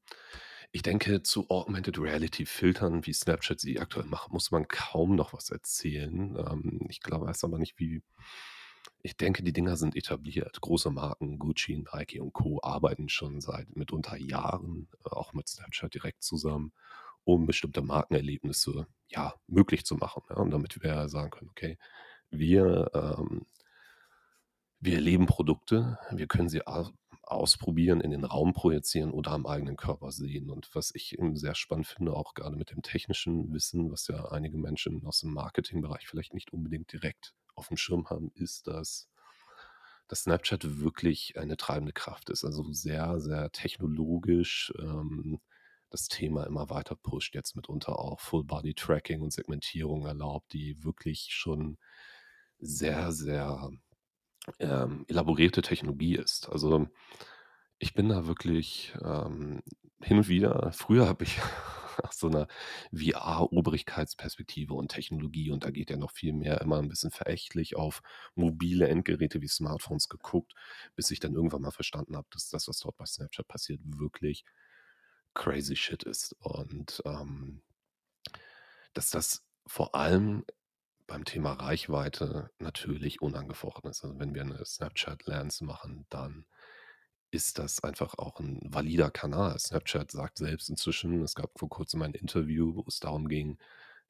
ich 0.72 0.82
denke, 0.82 1.22
zu 1.22 1.50
Augmented 1.50 1.98
Reality 1.98 2.46
Filtern, 2.46 3.06
wie 3.06 3.12
Snapchat 3.12 3.58
sie 3.60 3.80
aktuell 3.80 4.06
macht, 4.06 4.32
muss 4.32 4.50
man 4.50 4.68
kaum 4.68 5.16
noch 5.16 5.32
was 5.32 5.50
erzählen. 5.50 6.36
Ähm, 6.36 6.86
ich 6.88 7.00
glaube, 7.00 7.26
weiß 7.26 7.44
aber 7.44 7.58
nicht, 7.58 7.78
wie, 7.78 8.02
Ich 9.02 9.16
denke, 9.16 9.42
die 9.42 9.52
Dinger 9.52 9.76
sind 9.76 9.96
etabliert. 9.96 10.60
Große 10.60 10.90
Marken, 10.90 11.38
Gucci, 11.38 11.84
Nike 11.92 12.20
und 12.20 12.32
Co. 12.32 12.60
arbeiten 12.62 13.08
schon 13.08 13.40
seit 13.40 13.74
mitunter 13.76 14.16
Jahren, 14.16 14.88
äh, 15.04 15.10
auch 15.10 15.32
mit 15.32 15.48
Snapchat 15.48 15.94
direkt 15.94 16.22
zusammen, 16.22 16.72
um 17.24 17.46
bestimmte 17.46 17.82
Markenerlebnisse, 17.82 18.86
ja, 19.08 19.34
möglich 19.46 19.84
zu 19.84 19.96
machen, 19.96 20.22
ja, 20.30 20.36
und 20.36 20.50
damit 20.50 20.82
wir 20.82 21.08
sagen 21.08 21.30
können: 21.30 21.50
„Okay, 21.50 21.78
wir, 22.30 22.90
ähm 22.94 23.46
wir 24.80 24.94
erleben 24.94 25.26
Produkte, 25.26 25.98
wir 26.10 26.26
können 26.26 26.48
sie 26.48 26.62
ausprobieren, 27.22 28.00
in 28.00 28.10
den 28.10 28.24
Raum 28.24 28.52
projizieren 28.54 29.10
oder 29.10 29.32
am 29.32 29.46
eigenen 29.46 29.76
Körper 29.76 30.10
sehen.“ 30.12 30.50
Und 30.50 30.74
was 30.74 30.94
ich 30.94 31.18
eben 31.18 31.36
sehr 31.36 31.54
spannend 31.54 31.86
finde, 31.86 32.14
auch 32.14 32.34
gerade 32.34 32.56
mit 32.56 32.70
dem 32.70 32.82
technischen 32.82 33.52
Wissen, 33.52 33.90
was 33.92 34.06
ja 34.08 34.30
einige 34.30 34.58
Menschen 34.58 35.04
aus 35.06 35.20
dem 35.20 35.32
Marketingbereich 35.32 36.06
vielleicht 36.08 36.34
nicht 36.34 36.52
unbedingt 36.52 36.92
direkt 36.92 37.34
auf 37.54 37.68
dem 37.68 37.76
Schirm 37.76 38.08
haben, 38.10 38.30
ist, 38.34 38.66
dass 38.66 39.08
dass 40.08 40.22
Snapchat 40.24 40.80
wirklich 40.80 41.38
eine 41.38 41.56
treibende 41.56 41.92
Kraft 41.92 42.30
ist. 42.30 42.44
Also 42.44 42.72
sehr, 42.72 43.20
sehr 43.20 43.50
technologisch, 43.52 44.72
ähm, 44.78 45.40
das 45.90 46.08
Thema 46.08 46.44
immer 46.46 46.70
weiter 46.70 46.96
pusht, 46.96 47.34
jetzt 47.34 47.56
mitunter 47.56 47.98
auch 47.98 48.20
Full-Body-Tracking 48.20 49.20
und 49.22 49.32
Segmentierung 49.32 50.06
erlaubt, 50.06 50.52
die 50.52 50.82
wirklich 50.84 51.28
schon 51.32 51.78
sehr, 52.60 53.12
sehr, 53.12 53.70
ähm, 54.60 55.04
elaborierte 55.08 55.62
Technologie 55.62 56.16
ist. 56.16 56.48
Also, 56.50 56.88
ich 57.78 57.94
bin 57.94 58.08
da 58.08 58.26
wirklich, 58.26 58.94
ähm, 59.02 59.62
hin 60.02 60.18
und 60.18 60.28
wieder 60.28 60.72
früher 60.72 61.08
habe 61.08 61.24
ich 61.24 61.38
aus 62.02 62.18
so 62.18 62.28
'ner 62.28 62.48
VR-Obrigkeitsperspektive 62.92 64.74
und 64.74 64.90
Technologie 64.92 65.50
und 65.50 65.64
da 65.64 65.70
geht 65.70 65.90
ja 65.90 65.96
noch 65.96 66.12
viel 66.12 66.32
mehr 66.32 66.60
immer 66.62 66.78
'n 66.78 66.88
bisschen 66.88 67.10
verächtlich 67.10 67.76
auf 67.76 68.02
mobile 68.34 68.88
Endgeräte 68.88 69.42
wie 69.42 69.48
Smartphones 69.48 70.08
geguckt, 70.08 70.54
bis 70.96 71.10
ich 71.10 71.20
dann 71.20 71.34
irgendwann 71.34 71.62
mal 71.62 71.70
verstanden 71.72 72.16
habe, 72.16 72.28
dass 72.32 72.48
das, 72.50 72.68
was 72.68 72.78
dort 72.80 72.96
bei 72.96 73.06
Snapchat 73.06 73.48
passiert, 73.48 73.80
wirklich 73.84 74.44
crazy 75.36 75.76
shit 75.76 76.02
ist 76.04 76.34
und, 76.40 77.02
ähm 77.06 77.62
dass 78.96 79.10
das 79.10 79.44
vor 79.66 79.94
allem 79.94 80.44
beim 81.06 81.24
Thema 81.24 81.52
Reichweite 81.54 82.50
natürlich 82.58 83.22
unangefochten 83.22 83.90
ist. 83.90 84.04
Also, 84.04 84.18
wenn 84.18 84.34
wir 84.34 84.44
'ne 84.44 84.64
Snapchat 84.64 85.26
Lens 85.26 85.60
machen, 85.60 86.06
dann 86.10 86.46
ist 87.32 87.58
das 87.58 87.84
einfach 87.84 88.14
auch 88.18 88.40
'n 88.40 88.60
valider 88.64 89.10
Kanal. 89.10 89.58
Snapchat 89.58 90.10
sagt 90.12 90.38
selbst 90.38 90.70
inzwischen 90.70 91.22
es 91.22 91.34
gab 91.36 91.58
vor 91.58 91.68
Kurzem 91.70 92.02
ein 92.02 92.14
Interview, 92.14 92.74
wo 92.76 92.84
es 92.88 93.00
darum 93.00 93.28
ging, 93.28 93.58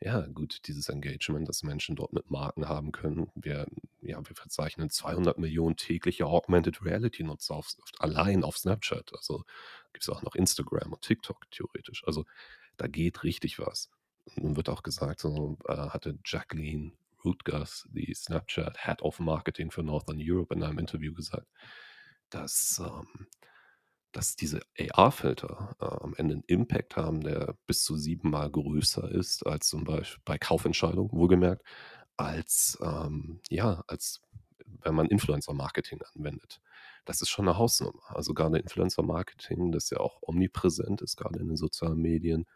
ja, 0.03 0.27
gut, 0.27 0.67
dieses 0.67 0.89
Engagement, 0.89 1.49
das 1.49 1.63
Menschen 1.63 1.95
dort 1.95 2.13
mit 2.13 2.31
Marken 2.31 2.69
haben 2.69 2.91
können. 2.91 3.31
Wir 3.35 3.67
ja, 4.01 4.19
wir 4.27 4.35
verzeichnen 4.35 4.89
200.000.000 4.89 5.77
tägliche 5.77 6.27
Augmented 6.27 6.83
Reality 6.83 7.23
Nutzer 7.23 7.55
auf 7.55 7.69
allein 7.99 8.45
auf 8.45 8.57
Snapchat. 8.57 9.13
Also, 9.15 9.45
gibt's 9.93 10.09
auch 10.09 10.23
noch 10.23 10.35
Instagram 10.35 10.93
und 10.93 11.03
TikTok 11.03 11.51
theoretisch. 11.51 12.03
Also, 12.07 12.25
da 12.77 12.87
geht 12.87 13.25
richtig 13.25 13.59
was. 13.59 13.91
Nun 14.37 14.57
wird 14.57 14.69
auch 14.71 14.83
gesagt, 14.83 15.21
so, 15.21 15.59
äh, 15.69 15.75
hatte 15.75 16.19
Jacqueline 16.25 16.93
Rutgers, 17.25 17.87
die 17.93 18.15
Snapchat 18.15 18.79
Head 18.87 19.03
of 19.03 19.21
Marketing 19.21 19.71
für 19.71 19.83
Northern 19.83 20.19
Europe 20.19 20.55
in 20.55 20.63
einem 20.63 20.79
Interview 20.79 21.13
gesagt, 21.13 21.47
dass, 22.31 22.81
ähm 22.85 23.27
dass 24.13 24.37
diese 24.37 24.61
AR-Filter, 24.79 25.77
äh, 25.81 25.85
am 25.87 26.15
Ende 26.17 26.35
'n 26.37 26.45
Impact 26.47 26.97
haben, 26.97 27.21
der 27.23 27.57
bis 27.67 27.85
zu 27.85 27.97
siebenmal 27.97 28.51
größer 28.51 29.11
ist 29.11 29.47
als 29.47 29.69
zum 29.69 29.85
Beisp 29.85 30.19
bei 30.25 30.39
Kaufentscheidungen 30.39 31.13
wohlgemerkt, 31.13 31.63
als, 32.17 32.79
ähm 32.83 33.41
ja, 33.51 33.85
als 33.89 34.21
wenn 34.83 34.95
man 34.95 35.07
Influencer-Marketing 35.09 36.01
anwendet. 36.15 36.61
Das 37.07 37.23
ist 37.23 37.31
schon 37.31 37.47
'ne 37.47 37.59
Hausnummer. 37.59 38.03
Also, 38.09 38.35
grade 38.35 38.59
Influencer-Marketing, 38.59 39.73
das 39.73 39.91
ja 39.91 39.99
auch 40.01 40.19
omnipräsent 40.23 41.03
ist, 41.03 41.17
grade 41.17 41.41
in 41.41 41.49
den 41.49 41.57
sozialen 41.59 41.99
Medien. 42.01 42.47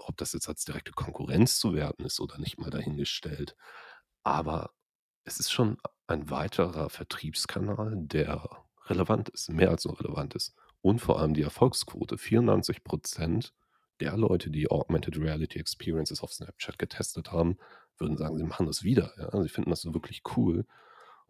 Ob 0.00 0.16
das 0.16 0.32
jetzt 0.32 0.48
als 0.48 0.64
direkte 0.64 0.92
Konkurrenz 0.92 1.58
zu 1.58 1.74
werten 1.74 2.04
ist 2.04 2.20
oder 2.20 2.38
nicht, 2.38 2.58
mal 2.58 2.70
dahingestellt. 2.70 3.56
Aber 4.24 4.70
es 5.24 5.40
ist 5.40 5.52
schon 5.52 5.78
ein 6.06 6.30
weiterer 6.30 6.90
Vertriebskanal, 6.90 7.94
der 7.96 8.63
relevant 8.86 9.28
ist, 9.30 9.50
mehr 9.50 9.70
als 9.70 9.84
nur 9.84 9.98
relevant 10.00 10.34
ist. 10.34 10.54
Und 10.82 11.00
vor 11.00 11.20
allem 11.20 11.34
die 11.34 11.42
Erfolgsquote. 11.42 12.18
94 12.18 12.84
% 12.84 13.52
der 14.00 14.16
Leute, 14.16 14.50
die 14.50 14.70
Augmented 14.70 15.18
Reality 15.18 15.58
Experiences 15.60 16.22
auf 16.22 16.32
Snapchat 16.32 16.78
getestet 16.78 17.32
haben, 17.32 17.58
würden 17.98 18.16
sagen, 18.16 18.36
sie 18.38 18.44
machen 18.44 18.66
das 18.66 18.82
wieder, 18.84 19.12
ja. 19.18 19.42
Sie 19.42 19.48
finden 19.48 19.70
das 19.70 19.82
so 19.82 19.94
wirklich 19.94 20.22
cool 20.36 20.66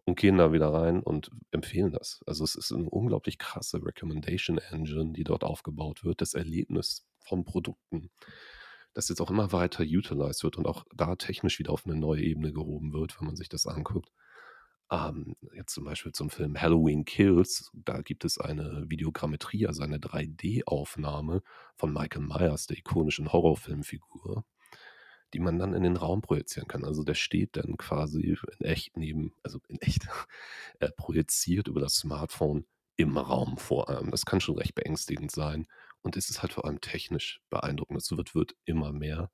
und 0.05 0.17
gehen 0.19 0.37
da 0.37 0.53
wieder 0.53 0.69
rein 0.73 1.01
und 1.03 1.31
empfehlen 1.51 1.91
das. 1.91 2.21
Also, 2.27 2.43
es 2.43 2.55
ist 2.55 2.71
'ne 2.71 2.89
unglaublich 2.89 3.37
krasse 3.39 3.83
Recommendation 3.85 4.57
Engine, 4.59 5.13
die 5.13 5.23
dort 5.25 5.43
aufgebaut 5.43 6.03
wird, 6.05 6.21
das 6.21 6.33
Erlebnis 6.35 7.05
von 7.19 7.45
Produkten, 7.45 8.09
das 8.95 9.09
jetzt 9.09 9.21
auch 9.21 9.31
immer 9.31 9.51
weiter 9.53 9.83
utilized 9.85 10.43
wird 10.43 10.57
und 10.57 10.67
auch 10.67 10.85
da 10.95 11.15
technisch 11.17 11.59
wieder 11.59 11.71
auf 11.73 11.85
'ne 11.85 11.95
neue 11.95 12.21
Ebene 12.23 12.53
gehoben 12.53 12.93
wird, 12.93 13.19
wenn 13.19 13.27
man 13.27 13.35
sich 13.37 13.49
das 13.49 13.67
anguckt. 13.67 14.09
Ähm, 14.91 15.35
jetzt 15.55 15.73
zum 15.73 15.85
Beispiel 15.85 16.11
zum 16.11 16.29
Film 16.29 16.59
Halloween 16.59 17.05
Kills, 17.05 17.71
da 17.73 18.01
gibt 18.01 18.23
es 18.23 18.37
eine 18.37 18.85
Videogrammetrie, 18.87 19.65
also 19.67 19.81
eine 19.81 19.97
3D-Aufnahme 19.97 21.41
von 21.75 21.91
Michael 21.91 22.21
Myers, 22.21 22.67
der 22.67 22.77
ikonischen 22.77 23.33
Horrorfilmfigur, 23.33 24.45
die 25.33 25.39
man 25.39 25.57
dann 25.59 25.73
in 25.73 25.83
den 25.83 25.97
Raum 25.97 26.21
projizieren 26.21 26.67
kann. 26.67 26.85
Also, 26.85 27.03
der 27.03 27.15
steht 27.15 27.57
dann 27.57 27.77
quasi 27.77 28.37
in 28.59 28.65
echt 28.65 28.95
neben 28.97 29.33
also, 29.43 29.59
in 29.67 29.79
echt, 29.81 30.07
äh, 30.79 30.89
projiziert 30.97 31.67
über 31.67 31.81
das 31.81 31.95
Smartphone 31.95 32.65
im 32.97 33.17
Raum 33.17 33.57
vor 33.57 33.89
einem. 33.89 34.11
Das 34.11 34.25
kann 34.25 34.39
schon 34.41 34.57
recht 34.57 34.75
beängstigend 34.75 35.31
sein 35.31 35.67
und 36.01 36.15
es 36.17 36.29
ist 36.29 36.41
halt 36.43 36.53
vor 36.53 36.65
allem 36.65 36.81
technisch 36.81 37.41
beeindruckend. 37.49 37.97
Es 37.99 38.11
wird 38.11 38.35
wird 38.35 38.55
immer 38.65 38.93
mehr. 38.93 39.31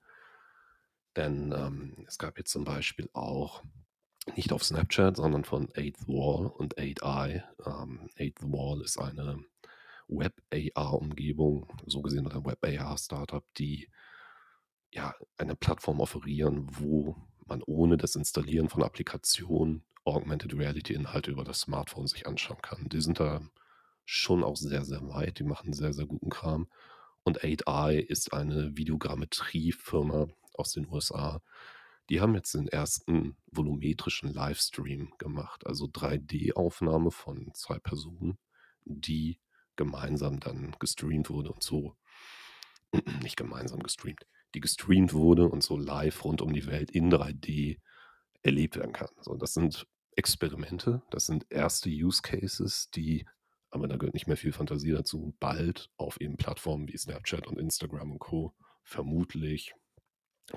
Denn, 1.18 1.52
ähm, 1.52 2.06
es 2.08 2.18
gab 2.18 2.38
jetzt 2.38 2.52
zum 2.52 2.64
Beispiel 2.64 3.10
auch 3.14 3.64
nicht 4.36 4.52
auf 4.54 4.63
Snapchat, 4.63 5.17
sondern 5.17 5.44
von 5.44 5.70
Eighth 5.76 6.08
Wall 6.08 6.48
und 6.48 6.78
8eye. 6.78 7.44
Ähm, 7.65 8.10
Eighth 8.17 8.41
Wall 8.44 8.82
ist 8.82 8.98
eine 8.98 9.44
Web-AR-Umgebung, 10.08 11.67
so 11.86 12.02
gesehen 12.02 12.26
oder 12.26 12.46
Web-AR-Startup, 12.46 13.44
die 13.58 13.89
ja 14.91 15.15
eine 15.38 15.56
Plattform 15.56 16.00
offerieren, 16.00 16.67
wo 16.72 17.15
man 17.46 17.63
ohne 17.63 17.98
das 17.98 18.15
Installieren 18.15 18.70
von 18.70 18.84
Applikationen 18.84 19.84
Augmented 20.04 20.54
Reality 20.54 20.94
Inhalte 20.94 21.32
über 21.32 21.44
das 21.44 21.62
Smartphone 21.62 22.08
sich 22.08 22.28
anschauen 22.28 22.62
kann. 22.62 22.89
Die 22.89 23.02
sind 23.02 23.20
da 23.20 23.41
schon 24.06 24.44
auch 24.44 24.58
sehr, 24.58 24.84
sehr 24.84 25.08
weit. 25.08 25.39
Die 25.39 25.44
machen 25.44 25.74
sehr, 25.74 25.94
sehr 25.94 26.06
guten 26.06 26.30
Kram. 26.30 26.67
Und 27.24 27.41
8eye 27.41 28.00
ist 28.00 28.34
eine 28.34 28.76
Videogrammetrie-Firma 28.76 30.28
aus 30.54 30.74
den 30.74 30.88
USA. 30.88 31.41
Die 32.12 32.19
haben 32.19 32.36
jetzt 32.36 32.54
den 32.54 32.67
ersten 32.67 33.38
volumetrischen 33.54 34.34
Livestream 34.34 35.13
gemacht, 35.17 35.65
also 35.65 35.86
3D-Aufnahme 35.86 37.10
von 37.10 37.54
2 37.54 37.80
Personen, 37.80 38.38
die 38.84 39.39
gemeinsam 39.78 40.41
dann 40.41 40.76
gestreamt 40.78 41.30
wurde 41.30 41.54
und 41.54 41.63
so 41.63 41.95
nicht 43.24 43.38
gemeinsam 43.38 43.82
gestreamt, 43.82 44.28
die 44.54 44.60
gestreamt 44.60 45.13
wurde 45.13 45.47
und 45.47 45.63
so 45.63 45.78
live 45.78 46.26
rund 46.26 46.41
um 46.41 46.52
die 46.52 46.65
Welt 46.65 46.91
in 46.91 47.10
3D 47.10 47.80
erlebt 48.41 48.76
werden 48.76 48.91
kann. 48.91 49.08
So, 49.21 49.38
das 49.38 49.54
sind 49.54 49.88
Experimente, 50.17 51.04
das 51.12 51.28
sind 51.28 51.45
erste 51.50 51.89
Use 51.89 52.21
Cases, 52.21 52.89
die 52.89 53.26
aber 53.69 53.88
da 53.88 53.95
gehört 53.95 54.15
nicht 54.15 54.28
mehr 54.28 54.36
viel 54.36 54.52
Fantasie 54.52 54.91
dazu, 54.91 55.34
bald 55.39 55.89
auf 55.95 56.19
eben 56.19 56.36
Plattformen 56.36 56.89
wie 56.89 56.97
Snapchat 56.97 57.47
und 57.47 57.58
Instagram 57.58 58.12
und 58.12 58.19
Co. 58.19 58.54
vermutlich 58.84 59.74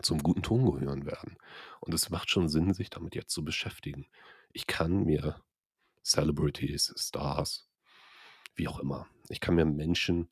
zum 0.03 0.23
guten 0.23 0.43
Ton 0.43 0.79
gehören 0.79 1.07
werden. 1.07 1.37
Und 1.81 1.95
es 1.95 2.11
macht 2.11 2.31
schon 2.31 2.49
Sinn, 2.49 2.75
sich 2.75 2.91
damit 2.91 3.15
jetzt 3.15 3.33
zu 3.33 3.45
beschäftigen. 3.45 4.07
Ich 4.53 4.67
kann 4.67 5.05
mir 5.05 5.41
Celebrities, 6.03 6.93
Stars, 6.97 7.69
wie 8.55 8.69
auch 8.69 8.79
immer 8.79 9.09
ich 9.29 9.41
kann 9.41 9.55
mir 9.55 9.65
Menschen 9.65 10.29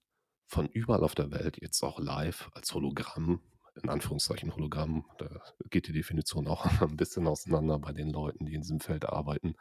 von 0.47 0.69
überall 0.69 1.05
auf 1.05 1.15
der 1.15 1.31
Welt 1.31 1.59
jetzt 1.61 1.83
auch 1.83 1.99
live 1.99 2.51
als 2.55 2.73
Hologramm 2.75 3.41
in 3.83 3.89
Anführungszeichen 3.89 4.55
Hologramm, 4.55 5.07
da 5.17 5.41
geht 5.71 5.89
die 5.89 5.95
Definition 5.95 6.47
auch 6.47 6.67
'n 6.83 6.97
bisschen 6.97 7.27
auseinander 7.27 7.79
bei 7.79 7.93
den 7.93 8.11
Leuten, 8.11 8.45
die 8.45 8.53
in 8.53 8.61
diesem 8.61 8.81
Feld 8.81 9.07
arbeiten, 9.07 9.55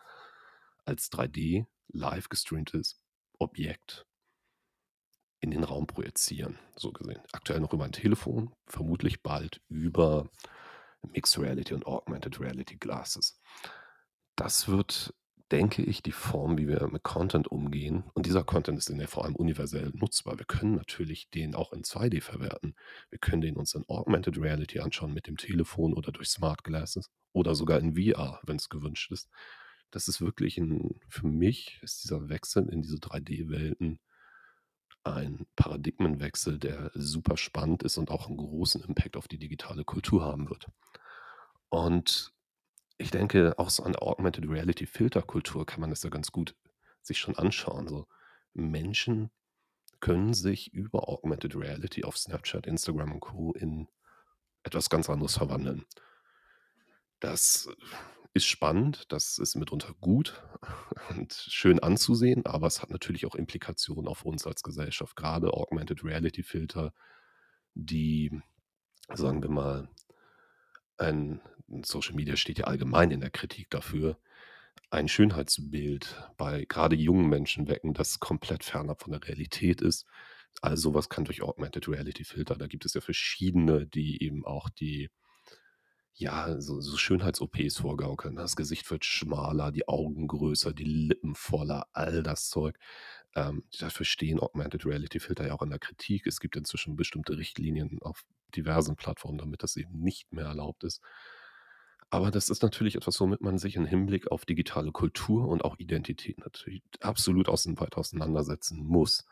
als 0.84 1.10
3D 1.14 1.66
live 1.88 2.28
gestreamtes 2.28 3.00
Objekt 3.40 4.06
in 5.42 5.52
den 5.52 5.64
Raum 5.64 5.88
projizieren, 5.88 6.58
so 6.76 6.92
gesehen. 6.92 7.20
Aktuell 7.34 7.60
noch 7.60 7.74
über 7.74 7.84
ein 7.84 7.92
Telefon, 7.92 8.54
vermutlich 8.68 9.22
bald 9.22 9.62
über 9.68 10.30
Mixed 11.02 11.40
Reality 11.40 11.74
und 11.74 11.86
Augmented 11.86 12.40
Reality 12.40 12.78
Glasses. 12.78 13.42
Das 14.36 14.68
wird 14.68 15.14
denke 15.52 15.82
ich, 15.84 16.02
die 16.02 16.14
Form, 16.14 16.58
wie 16.58 16.68
wir 16.68 16.88
mit 16.88 17.04
Content 17.04 17.50
umgehen 17.50 18.06
und 18.14 18.26
dieser 18.26 18.44
Content 18.44 18.78
ist 18.78 18.90
dann 18.90 19.00
ja 19.00 19.08
vor 19.08 19.26
allem 19.26 19.36
universell 19.36 19.92
nutzbar. 19.94 20.40
Wir 20.40 20.46
können 20.46 20.76
natürlich 20.76 21.30
den 21.30 21.56
auch 21.56 21.74
in 21.74 21.84
2D 21.84 22.22
verwerten. 22.22 22.74
Wir 23.10 23.20
können 23.20 23.42
den 23.42 23.58
uns 23.58 23.76
in 23.76 23.84
Augmented 23.90 24.38
Reality 24.38 24.80
anschauen 24.80 25.14
mit 25.14 25.28
dem 25.28 25.38
Telefon 25.38 25.94
oder 25.94 26.14
durch 26.14 26.30
Smart 26.30 26.64
Glasses 26.64 27.10
oder 27.34 27.54
sogar 27.54 27.80
in 27.80 27.96
VR, 27.96 28.40
wenn 28.44 28.56
es 28.56 28.70
gewünscht 28.70 29.12
ist. 29.12 29.30
Das 29.92 30.08
ist 30.08 30.22
wirklich 30.22 30.58
'n 30.58 31.02
für 31.10 31.28
mich 31.28 31.80
ist 31.82 32.04
dieser 32.04 32.30
Wechsel 32.30 32.70
in 32.70 32.82
diese 32.82 32.98
3D-Welten 33.00 34.00
ein 35.04 35.46
Paradigmenwechsel, 35.56 36.60
der 36.60 36.92
super 36.94 37.38
spannend 37.38 37.84
ist 37.84 37.98
und 37.98 38.12
auch 38.12 38.30
'n 38.30 38.38
großen 38.38 38.84
Impact 38.84 39.18
auf 39.18 39.28
die 39.28 39.40
digitale 39.40 39.84
Kultur 39.86 40.24
haben 40.24 40.50
wird. 40.50 40.68
Und 41.70 42.34
ich 42.98 43.12
denke, 43.12 43.56
auch 43.60 43.70
so 43.70 43.84
an 43.84 43.96
Augmented 43.96 44.48
Reality 44.50 44.86
Filterkultur 44.86 45.66
kann 45.66 45.82
man 45.82 45.90
das 45.92 46.04
ja 46.04 46.10
ganz 46.10 46.32
gut 46.32 46.56
sich 47.02 47.20
schon 47.20 47.38
anschauen. 47.38 47.88
So 47.88 48.08
Menschen 48.54 49.32
können 50.02 50.34
sich 50.34 50.74
über 50.74 51.10
Augmented 51.10 51.56
Reality 51.56 52.04
auf 52.06 52.18
Snapchat, 52.18 52.68
Instagram 52.68 53.14
und 53.14 53.22
Co. 53.22 53.54
in 53.54 53.88
etwas 54.64 54.90
ganz 54.90 55.10
anderes 55.10 55.38
verwandeln. 55.38 55.86
Das 57.22 57.70
ist 58.34 58.46
spannend, 58.46 59.12
das 59.12 59.38
ist 59.38 59.56
mitunter 59.56 59.94
gut 60.00 60.42
und 61.10 61.34
schön 61.34 61.80
anzusehen, 61.80 62.46
aber 62.46 62.68
es 62.68 62.82
hat 62.82 62.90
natürlich 62.90 63.26
auch 63.26 63.36
Implikationen 63.36 64.08
auf 64.08 64.24
uns 64.24 64.48
als 64.48 64.64
Gesellschaft. 64.64 65.16
Grade 65.16 65.54
Augmented 65.54 66.04
Reality 66.04 66.44
Filter, 66.44 66.94
die, 67.74 68.42
sagen 69.14 69.42
wir 69.42 69.50
mal 69.50 69.90
ein 70.98 71.42
Social 71.84 72.16
Media 72.16 72.36
steht 72.36 72.60
ja 72.60 72.66
allgemein 72.66 73.12
in 73.12 73.22
der 73.22 73.32
Kritik 73.32 73.70
dafür, 73.70 74.18
ein 74.90 75.08
Schönheitsbild 75.08 76.32
bei 76.38 76.66
grade 76.66 76.96
jungen 76.96 77.28
Menschen 77.28 77.68
wecken, 77.68 77.94
das 77.94 78.20
komplett 78.20 78.64
fernab 78.64 79.02
von 79.02 79.12
der 79.12 79.24
Realität 79.24 79.82
ist. 79.82 80.06
All 80.62 80.78
so 80.78 80.94
was 80.94 81.10
kann 81.10 81.26
durch 81.26 81.42
Augmented 81.42 81.88
Reality 81.88 82.26
Filter 82.26 82.56
da 82.56 82.68
gibt 82.68 82.86
es 82.86 82.94
ja 82.94 83.02
verschiedene, 83.02 83.88
die 83.88 84.22
eben 84.22 84.46
auch 84.46 84.70
die 84.70 85.10
ja, 86.14 86.60
so 86.62 86.82
so 86.82 86.98
Schönheits-OPs 86.98 87.78
vorgaukeln. 87.78 88.36
Das 88.36 88.56
Gesicht 88.56 88.90
wird 88.92 89.06
schmaler, 89.06 89.72
die 89.72 89.88
Augen 89.88 90.28
größer, 90.28 90.74
die 90.74 90.84
Lippen 90.84 91.36
voller, 91.36 91.88
all 91.94 92.22
das 92.24 92.50
Zeug. 92.50 92.78
Ähm, 93.36 93.64
dafür 93.80 94.06
stehen 94.06 94.40
Augmented 94.40 94.86
Reality 94.86 95.20
Filter 95.20 95.48
ja 95.48 95.54
auch 95.54 95.62
in 95.62 95.70
der 95.70 95.80
Kritik. 95.80 96.28
Es 96.28 96.40
gibt 96.40 96.56
inzwischen 96.58 96.96
bestimmte 96.98 97.38
Richtlinien 97.38 98.00
auf 98.02 98.24
diversen 98.56 98.96
Plattformen, 98.98 99.38
damit 99.38 99.64
das 99.64 99.78
eben 99.78 100.00
nicht 100.02 100.34
mehr 100.34 100.46
erlaubt 100.46 100.84
ist. 100.84 101.02
Aber 102.10 102.30
das 102.30 102.50
ist 102.50 102.62
natürlich 102.62 102.96
etwas, 102.96 103.20
womit 103.22 103.42
man 103.42 103.58
sich 103.58 103.76
in 103.78 103.86
Hinblick 103.86 104.30
auf 104.32 104.46
digitale 104.46 104.92
Kultur 104.92 105.48
und 105.48 105.64
auch 105.64 105.78
Identität 105.80 106.40
natürlich 106.40 106.84
absolut 107.00 107.48
weit 107.48 107.96
auseinandersetzen 107.96 108.84
muss. 108.86 109.26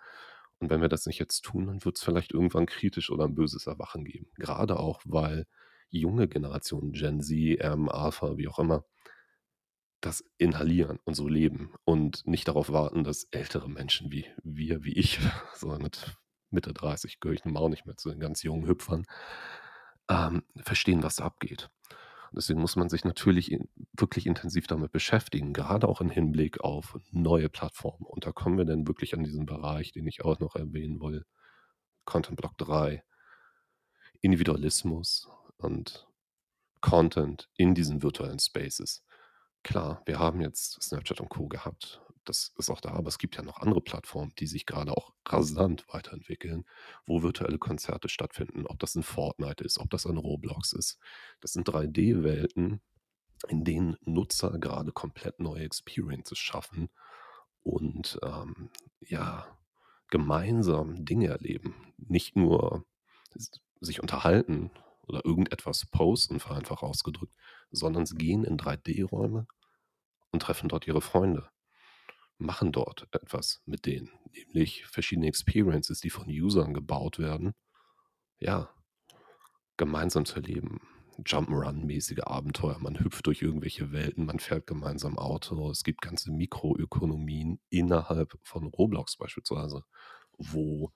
Und 0.59 0.69
wenn 0.69 0.81
wir 0.81 0.87
das 0.89 1.05
nicht 1.05 1.19
jetzt 1.19 1.41
tun, 1.41 1.67
dann 1.67 1.83
wird's 1.83 2.01
vielleicht 2.03 2.31
irgendwann 2.33 2.65
kritisch 2.65 3.11
oder 3.11 3.25
'n 3.25 3.35
böses 3.35 3.67
Erwachen 3.67 4.05
geben. 4.05 4.27
Grade 4.39 4.79
auch, 4.79 5.01
weil 5.05 5.45
junge 5.89 6.27
Generationen, 6.27 6.93
Gen 6.93 7.21
Z, 7.21 7.37
ähm, 7.61 7.89
Alpha, 7.89 8.37
wie 8.37 8.47
auch 8.47 8.59
immer 8.59 8.83
das 10.01 10.23
inhalieren 10.37 10.99
und 11.03 11.13
so 11.13 11.27
leben 11.27 11.73
und 11.83 12.25
nicht 12.25 12.47
darauf 12.47 12.71
warten, 12.71 13.03
dass 13.03 13.25
ältere 13.31 13.69
Menschen 13.69 14.11
wie 14.11 14.25
wir, 14.43 14.83
wie 14.83 14.93
ich, 14.93 15.19
so 15.55 15.67
mit 15.77 16.17
Mitte 16.51 16.73
30 16.73 17.19
gehöre 17.19 17.35
ich 17.35 17.45
nun 17.45 17.57
auch 17.57 17.69
nicht 17.69 17.85
mehr 17.85 17.97
zu 17.97 18.09
den 18.09 18.19
ganz 18.19 18.43
jungen 18.43 18.67
Hüpfern, 18.67 19.05
ähm, 20.09 20.43
verstehen, 20.57 21.03
was 21.03 21.17
da 21.17 21.25
abgeht. 21.25 21.69
Deswegen 22.31 22.61
muss 22.61 22.75
man 22.75 22.89
sich 22.89 23.05
natürlich 23.05 23.57
wirklich 23.93 24.27
intensiv 24.27 24.67
damit 24.67 24.91
beschäftigen, 24.91 25.51
grade 25.51 25.87
auch 25.87 25.99
im 25.99 26.11
Hinblick 26.11 26.61
auf 26.61 26.97
neue 27.11 27.49
Plattformen. 27.49 28.05
Und 28.05 28.25
da 28.25 28.31
kommen 28.31 28.57
wir 28.57 28.65
dann 28.65 28.87
wirklich 28.87 29.15
an 29.15 29.23
diesen 29.23 29.47
Bereich, 29.47 29.91
den 29.91 30.05
ich 30.07 30.23
auch 30.23 30.39
noch 30.39 30.55
erwähnen 30.55 31.01
will, 31.01 31.25
Content 32.05 32.37
Block 32.37 32.57
3. 32.57 33.03
Individualismus 34.21 35.27
und 35.59 36.07
Content 36.81 37.49
in 37.55 37.75
diesen 37.75 38.01
virtuellen 38.01 38.39
Spaces. 38.39 39.03
Klar, 39.63 40.01
wir 40.05 40.19
haben 40.19 40.41
jetzt 40.41 40.81
Snapchat 40.81 41.19
und 41.19 41.29
Co. 41.29 41.47
gehabt. 41.47 42.01
Das 42.25 42.53
ist 42.57 42.69
auch 42.69 42.79
da, 42.79 42.91
aber 42.91 43.07
es 43.07 43.17
gibt 43.17 43.35
ja 43.35 43.41
noch 43.41 43.59
andere 43.59 43.81
Plattformen, 43.81 44.33
die 44.39 44.47
sich 44.47 44.65
grade 44.65 44.91
auch 44.91 45.13
rasant 45.25 45.85
weiterentwickeln, 45.89 46.65
wo 47.05 47.23
virtuelle 47.23 47.57
Konzerte 47.57 48.07
stattfinden, 48.07 48.65
ob 48.67 48.79
das 48.79 48.95
in 48.95 49.03
Fortnite 49.03 49.63
ist, 49.63 49.79
ob 49.79 49.89
das 49.89 50.05
in 50.05 50.17
Roblox 50.17 50.73
ist. 50.73 50.99
Das 51.41 51.53
sind 51.53 51.67
3D-Welten, 51.67 52.81
in 53.47 53.63
denen 53.63 53.97
Nutzer 54.01 54.57
grade 54.59 54.91
komplett 54.91 55.39
neue 55.39 55.63
Experiences 55.63 56.37
schaffen 56.37 56.89
und, 57.63 58.19
ähm, 58.23 58.69
ja, 59.01 59.57
gemeinsam 60.09 61.03
Dinge 61.05 61.27
erleben. 61.27 61.93
Nicht 61.97 62.35
nur 62.35 62.85
sich 63.81 64.01
unterhalten 64.01 64.71
oder 65.09 65.25
irgendetwas 65.25 65.85
posten, 65.87 66.39
vereinfacht 66.39 66.83
ausgedrückt, 66.83 67.35
sondern 67.71 68.05
sie 68.05 68.15
gehen 68.17 68.43
in 68.45 68.57
3D-Räume 68.57 69.47
und 70.31 70.41
treffen 70.41 70.69
dort 70.69 70.87
ihre 70.87 71.01
Freunde, 71.01 71.49
machen 72.39 72.71
dort 72.71 73.07
etwas 73.13 73.61
mit 73.65 73.85
denen, 73.85 74.11
nämlich 74.33 74.85
verschiedene 74.87 75.27
Experiences, 75.27 76.01
die 76.01 76.09
von 76.11 76.27
Usern 76.29 76.73
gebaut 76.73 77.19
werden, 77.19 77.53
ja, 78.39 78.69
gemeinsam 79.77 80.25
zu 80.25 80.35
erleben. 80.35 80.81
Jump-'n'-Run-mäßige 81.25 82.23
Abenteuer. 82.27 82.77
Man 82.79 82.99
hüpft 82.99 83.27
durch 83.27 83.41
irgendwelche 83.41 83.91
Welten, 83.91 84.25
man 84.25 84.39
fährt 84.39 84.67
gemeinsam 84.67 85.17
Auto. 85.17 85.69
Es 85.71 85.83
gibt 85.83 86.01
ganze 86.01 86.31
Mikroökonomien 86.31 87.59
innerhalb 87.69 88.37
von 88.43 88.67
Roblox 88.67 89.17
beispielsweise, 89.17 89.83
wo 90.37 90.91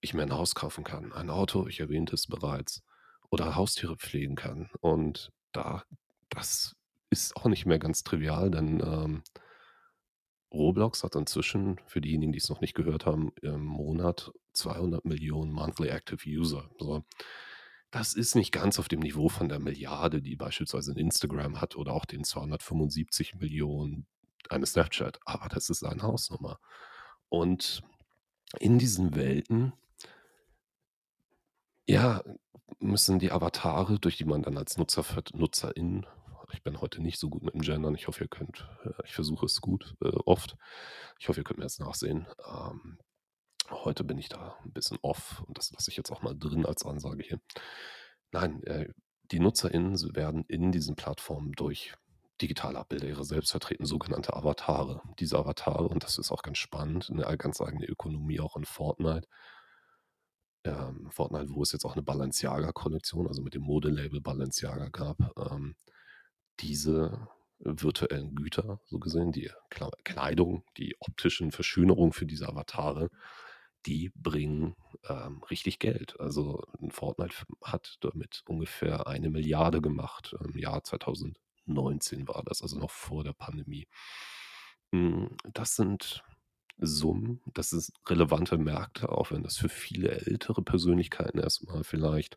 ich 0.00 0.14
mir 0.14 0.22
'n 0.24 0.32
Haus 0.32 0.54
kaufen 0.54 0.84
kann, 0.84 1.12
ein 1.12 1.30
Auto, 1.30 1.66
ich 1.68 1.80
erwähnte 1.80 2.14
es 2.14 2.26
bereits, 2.26 2.82
oder 3.34 3.56
Haustiere 3.56 3.96
pflegen 3.96 4.36
kann. 4.36 4.70
Und 4.80 5.32
da 5.52 5.84
das 6.30 6.74
ist 7.10 7.36
auch 7.36 7.46
nicht 7.46 7.66
mehr 7.66 7.78
ganz 7.78 8.02
trivial, 8.04 8.50
denn, 8.50 8.80
ähm, 8.80 9.22
Roblox 10.52 11.02
hat 11.02 11.16
inzwischen, 11.16 11.80
für 11.86 12.00
diejenigen, 12.00 12.32
die's 12.32 12.48
noch 12.48 12.60
nicht 12.60 12.74
gehört 12.74 13.06
haben, 13.06 13.32
im 13.42 13.64
Monat 13.64 14.32
200.000.000 14.54 15.52
Monthly 15.52 15.88
Active 15.88 16.28
User. 16.28 16.70
So. 16.78 17.04
Das 17.90 18.14
ist 18.14 18.36
nicht 18.36 18.52
ganz 18.52 18.78
auf 18.78 18.88
dem 18.88 19.00
Niveau 19.00 19.28
von 19.28 19.48
der 19.48 19.58
Milliarde, 19.60 20.22
die 20.22 20.36
beispielsweise 20.36 20.92
'n 20.92 20.98
Instagram 20.98 21.60
hat 21.60 21.76
oder 21.76 21.92
auch 21.92 22.04
den 22.06 22.24
275.000.000 22.24 24.06
eines 24.50 24.72
Snapchat, 24.72 25.18
aber 25.26 25.48
das 25.48 25.70
ist 25.70 25.84
eine 25.84 26.02
Hausnummer. 26.02 26.58
Und 27.28 27.82
in 28.60 28.78
diesen 28.78 29.16
Welten 29.16 29.72
ja, 31.88 32.22
müssen 32.80 33.18
die 33.18 33.30
Avatare, 33.32 33.98
durch 34.00 34.16
die 34.16 34.24
man 34.24 34.42
dann 34.42 34.56
als 34.58 34.76
Nutzer 34.78 35.04
NutzerInnen 35.34 36.06
ich 36.52 36.62
bin 36.62 36.80
heute 36.80 37.02
nicht 37.02 37.18
so 37.18 37.30
gut 37.30 37.42
mit 37.42 37.54
dem 37.54 37.62
Gendern, 37.62 37.94
ich 37.96 38.06
hoffe, 38.06 38.24
ihr 38.24 38.28
könnt 38.28 38.68
äh, 38.84 38.90
ich 39.04 39.12
versuche 39.14 39.46
es 39.46 39.60
gut, 39.60 39.96
äh, 40.02 40.08
oft. 40.26 40.56
Ich 41.18 41.28
hoffe, 41.28 41.40
ihr 41.40 41.44
könnt 41.44 41.58
mir 41.58 41.64
das 41.64 41.78
nachsehen. 41.80 42.26
Ähm, 42.46 42.98
heute 43.70 44.04
bin 44.04 44.18
ich 44.18 44.28
da 44.30 44.56
'n 44.64 44.72
bisschen 44.72 44.98
off 45.02 45.42
und 45.46 45.58
das 45.58 45.72
lasse 45.72 45.90
ich 45.90 45.96
jetzt 45.98 46.12
auch 46.12 46.22
mal 46.22 46.36
drin 46.38 46.66
als 46.66 46.84
Ansage 46.86 47.24
hier. 47.24 47.40
Nein, 48.32 48.62
äh, 48.64 48.88
die 49.32 49.40
NutzerInnen 49.40 49.98
werden 50.16 50.44
in 50.48 50.72
diesen 50.72 50.96
Plattformen 50.96 51.52
durch 51.52 51.94
digitale 52.42 52.78
Abbilder 52.80 53.08
ihrer 53.08 53.24
selbst 53.24 53.52
vertreten, 53.52 53.86
sogenannte 53.86 54.34
Avatare. 54.36 55.02
Diese 55.20 55.38
Avatare, 55.38 55.88
und 55.88 56.04
das 56.04 56.18
ist 56.18 56.32
auch 56.32 56.42
ganz 56.42 56.58
spannend, 56.58 57.10
'ne 57.10 57.26
ei 57.26 57.36
ganz 57.36 57.60
eigene 57.62 57.86
Ökonomie 57.86 58.40
auch 58.40 58.56
in 58.56 58.64
Fortnite 58.66 59.28
ähm, 60.64 61.08
Fortnite, 61.10 61.50
wo 61.54 61.62
es 61.62 61.72
jetzt 61.72 61.84
auch 61.84 61.96
'ne 61.96 62.02
Balenciaga-Kollektion, 62.02 63.26
also 63.28 63.42
mit 63.42 63.54
dem 63.54 63.62
Modelabel 63.62 64.20
Balenciaga 64.20 64.88
gab, 64.90 65.18
ähm, 65.52 65.76
diese 66.60 67.28
virtuellen 67.60 68.34
Güter, 68.36 68.80
so 68.86 68.98
gesehen, 69.00 69.32
die 69.32 69.50
Kleidung, 70.04 70.64
die 70.78 70.96
optischen 71.00 71.52
Verschönerungen 71.52 72.12
für 72.12 72.26
diese 72.26 72.48
Avatare, 72.48 73.10
die 73.86 74.12
bringen, 74.16 74.76
ähm, 75.08 75.42
richtig 75.50 75.78
Geld. 75.80 76.18
Also, 76.20 76.62
Fortnite 76.90 77.36
hat 77.62 77.98
damit 78.02 78.42
ungefähr 78.48 79.06
1.000.000.000 79.08 79.82
gemacht. 79.82 80.36
Im 80.44 80.58
Jahr 80.58 80.84
2019 80.84 82.28
war 82.28 82.42
das, 82.44 82.62
also 82.62 82.78
noch 82.78 82.90
vor 82.90 83.24
der 83.24 83.34
Pandemie. 83.34 83.86
Hm, 84.92 85.36
das 85.52 85.76
sind 85.76 86.22
Summen, 86.78 87.40
das 87.54 87.72
ist 87.72 87.92
relevante 88.08 88.58
Märkte, 88.58 89.08
auch 89.10 89.30
wenn 89.30 89.42
das 89.44 89.56
für 89.56 89.68
viele 89.68 90.10
ältere 90.26 90.60
Persönlichkeiten 90.62 91.38
erst 91.38 91.64
mal 91.66 91.84
vielleicht 91.84 92.36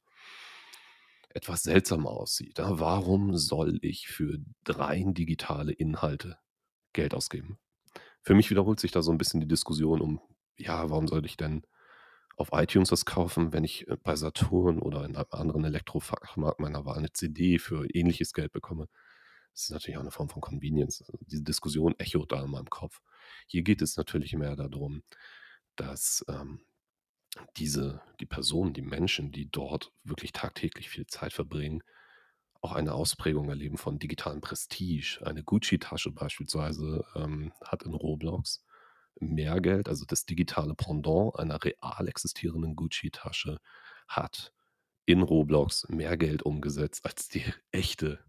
etwas 1.36 1.64
seltsam 1.64 2.08
aussieht, 2.08 2.58
ja? 2.58 2.80
Warum 2.80 3.36
soll 3.38 3.80
ich 3.82 4.08
für 4.08 4.40
rein 4.68 5.14
digitale 5.14 5.72
Inhalte 5.74 6.38
Geld 6.94 7.14
ausgeben? 7.16 7.60
Für 8.24 8.36
mich 8.36 8.50
wiederholt 8.52 8.80
sich 8.80 8.92
da 8.92 9.02
so 9.04 9.12
'n 9.12 9.18
bisschen 9.20 9.42
die 9.42 9.48
Diskussion 9.48 10.02
um, 10.02 10.22
ja, 10.58 10.90
warum 10.90 11.08
sollte 11.08 11.28
ich 11.28 11.38
denn 11.38 11.64
auf 12.38 12.50
iTunes 12.54 12.92
was 12.92 13.06
kaufen, 13.06 13.54
wenn 13.54 13.64
ich, 13.66 13.88
äh, 13.90 13.98
bei 14.04 14.16
Saturn 14.18 14.80
oder 14.80 15.06
in 15.06 15.16
einem 15.18 15.28
anderen 15.32 15.66
Elektrofachmarkt 15.66 16.60
meiner 16.62 16.86
Wahl 16.86 17.02
'ne 17.02 17.14
CD 17.14 17.60
für 17.60 17.88
ähnliches 17.96 18.34
Geld 18.34 18.54
bekomme? 18.54 18.90
Das 19.54 19.64
ist 19.66 19.72
natürlich 19.72 19.98
auch 19.98 20.02
eine 20.04 20.12
Form 20.12 20.30
von 20.30 20.42
Convenience. 20.42 21.02
Also, 21.02 21.20
diese 21.28 21.44
Diskussion 21.44 21.96
echot 22.00 22.32
da 22.34 22.44
in 22.44 22.52
meinem 22.52 22.70
Kopf. 22.72 23.02
Hier 23.48 23.64
geht 23.64 23.82
es 23.82 23.98
natürlich 23.98 24.34
mehr 24.34 24.56
darum, 24.56 25.04
dass, 25.76 26.26
ähm, 26.30 26.62
diese 27.58 28.02
die 28.20 28.26
Personen, 28.26 28.74
die 28.74 28.82
Menschen, 28.82 29.32
die 29.32 29.50
dort 29.50 29.92
wirklich 30.04 30.32
tagtäglich 30.32 30.90
viel 30.90 31.06
Zeit 31.08 31.34
verbringen, 31.34 31.84
auch 32.62 32.74
eine 32.74 32.94
Ausprägung 32.94 33.50
erleben 33.50 33.78
von 33.78 34.00
digitalem 34.00 34.42
Prestige. 34.42 35.20
Eine 35.24 35.44
Gucci-Tasche 35.44 36.12
beispielsweise, 36.12 37.06
ähm, 37.16 37.54
hat 37.64 37.84
in 37.84 37.94
Roblox 37.94 38.64
mehr 39.20 39.62
Geld 39.62 39.90
also 39.90 40.06
das 40.06 40.26
digitale 40.26 40.76
Pendant 40.76 41.38
einer 41.38 41.64
real 41.64 42.08
existierenden 42.08 42.76
Gucci-Tasche 42.76 43.60
hat 44.08 44.54
in 45.06 45.22
Roblox 45.22 45.88
mehr 45.90 46.18
Geld 46.18 46.44
umgesetzt, 46.44 47.06
als 47.06 47.28
die 47.30 47.44
echte 47.72 48.20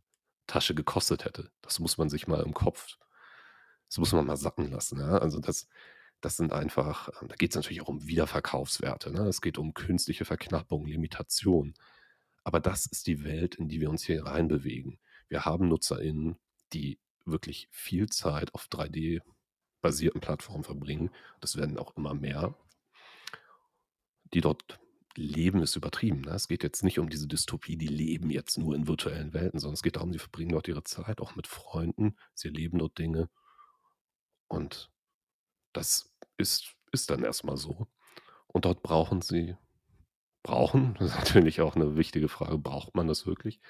Tasche 0.46 0.74
gekostet 0.74 1.24
hätte. 1.24 1.50
Das 1.60 1.78
muss 1.78 1.98
man 1.98 2.08
sich 2.08 2.26
mal 2.26 2.42
im 2.42 2.54
Kopf 2.54 2.96
das 3.88 3.98
muss 3.98 4.12
man 4.12 4.26
mal 4.26 4.36
sacken 4.36 4.70
lassen, 4.70 5.00
ja? 5.00 5.18
Also, 5.18 5.40
das 5.40 5.68
das 6.20 6.36
sind 6.36 6.52
einfach 6.52 7.10
ähm, 7.20 7.28
da 7.28 7.36
geht's 7.36 7.56
natürlich 7.56 7.80
auch 7.82 7.88
um 7.88 8.06
Wiederverkaufswerte, 8.06 9.12
ne? 9.12 9.26
Es 9.28 9.40
geht 9.40 9.58
um 9.58 9.74
künstliche 9.74 10.24
Verknappung, 10.24 10.86
Limitation. 10.86 11.74
Aber 12.44 12.60
das 12.60 12.86
ist 12.86 13.06
die 13.06 13.24
Welt, 13.24 13.56
in 13.56 13.68
die 13.68 13.80
wir 13.80 13.90
uns 13.90 14.04
hier 14.04 14.24
reinbewegen. 14.24 14.98
Wir 15.28 15.44
haben 15.44 15.68
NutzerInnen, 15.68 16.36
die 16.72 16.98
wirklich 17.26 17.68
viel 17.70 18.08
Zeit 18.08 18.54
auf 18.54 18.68
3D-basierten 18.70 20.20
Plattformen 20.20 20.64
verbringen. 20.64 21.10
Das 21.40 21.56
werden 21.56 21.78
auch 21.78 21.96
immer 21.96 22.14
mehr. 22.14 22.54
Die 24.34 24.40
dort 24.40 24.80
leben, 25.14 25.62
ist 25.62 25.76
übertrieben, 25.76 26.22
ne? 26.22 26.30
Es 26.30 26.48
geht 26.48 26.62
jetzt 26.62 26.84
nicht 26.84 26.98
um 26.98 27.08
diese 27.08 27.26
Dystopie, 27.26 27.76
die 27.76 27.86
leben 27.88 28.30
jetzt 28.30 28.56
nur 28.58 28.74
in 28.74 28.86
virtuellen 28.86 29.34
Welten, 29.34 29.58
sondern 29.58 29.74
es 29.74 29.82
geht 29.82 29.96
darum, 29.96 30.12
die 30.12 30.18
verbringen 30.18 30.52
dort 30.52 30.68
ihre 30.68 30.84
Zeit 30.84 31.20
auch 31.20 31.34
mit 31.34 31.46
Freunden. 31.46 32.16
Sie 32.34 32.48
erleben 32.48 32.78
dort 32.78 32.98
Dinge. 32.98 33.28
Und 34.48 34.90
das 35.74 36.12
ist 36.38 36.74
ist 36.92 37.10
dann 37.10 37.24
erst 37.24 37.44
mal 37.44 37.56
so. 37.58 37.88
Und 38.48 38.64
dort 38.66 38.82
brauchen 38.82 39.22
sie 39.22 39.56
brauchen, 40.44 40.94
das 41.00 41.10
ist 41.12 41.18
natürlich 41.18 41.60
auch 41.62 41.76
'ne 41.76 41.96
wichtige 41.96 42.28
Frage, 42.28 42.58
braucht 42.58 42.94
man 42.96 43.08
das 43.08 43.26
wirklich? 43.26 43.60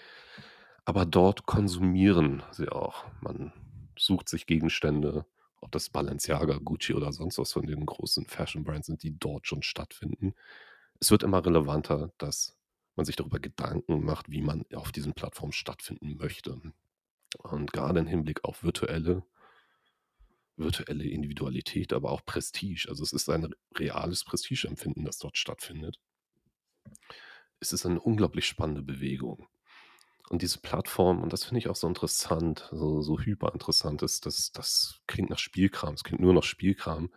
Aber 0.84 1.04
dort 1.06 1.46
konsumieren 1.46 2.42
sie 2.52 2.68
auch. 2.70 3.04
Man 3.20 3.52
sucht 3.98 4.28
sich 4.28 4.46
Gegenstände, 4.46 5.26
ob 5.60 5.72
das 5.72 5.90
Balenciaga, 5.90 6.58
Gucci 6.64 6.94
oder 6.94 7.12
sonst 7.12 7.38
was 7.38 7.52
von 7.52 7.66
den 7.66 7.84
großen 7.84 8.24
Fashion-Brands 8.26 8.86
sind, 8.86 9.02
die 9.02 9.18
dort 9.18 9.46
schon 9.46 9.62
stattfinden. 9.62 10.34
Es 11.00 11.10
wird 11.10 11.22
immer 11.24 11.44
relevanter, 11.44 12.12
dass 12.18 12.56
man 12.96 13.06
sich 13.06 13.16
darüber 13.16 13.40
Gedanken 13.40 14.04
macht, 14.04 14.30
wie 14.30 14.42
man 14.42 14.64
auf 14.74 14.92
diesen 14.92 15.14
Plattformen 15.14 15.52
stattfinden 15.52 16.16
möchte. 16.16 16.60
Und 17.38 17.72
grade 17.72 18.00
im 18.00 18.06
Hinblick 18.06 18.44
auf 18.44 18.62
virtuelle 18.64 19.24
virtuelle 20.58 21.04
Individualität, 21.04 21.92
aber 21.92 22.10
auch 22.10 22.24
Prestige. 22.24 22.86
Also, 22.88 23.02
es 23.04 23.12
ist 23.12 23.28
ein 23.30 23.54
reales 23.76 24.24
Prestigeempfinden, 24.24 25.04
das 25.04 25.18
dort 25.18 25.38
stattfindet. 25.38 25.98
Es 27.60 27.72
ist 27.72 27.86
eine 27.86 28.00
unglaublich 28.00 28.46
spannende 28.46 28.82
Bewegung. 28.82 29.48
Und 30.28 30.42
diese 30.42 30.60
Plattform 30.60 31.22
und 31.22 31.32
das 31.32 31.44
finde 31.44 31.58
ich 31.60 31.68
auch 31.68 31.76
so 31.76 31.88
interessant, 31.88 32.68
so 32.70 33.00
so 33.02 33.18
hyperinteressant 33.18 34.02
ist, 34.02 34.26
das 34.26 34.52
das 34.52 35.00
klingt 35.06 35.30
nach 35.30 35.38
Spielkram. 35.38 35.94
Es 35.94 36.04
klingt 36.04 36.20
nur 36.20 36.34
nach 36.34 36.42
Spielkram, 36.42 37.10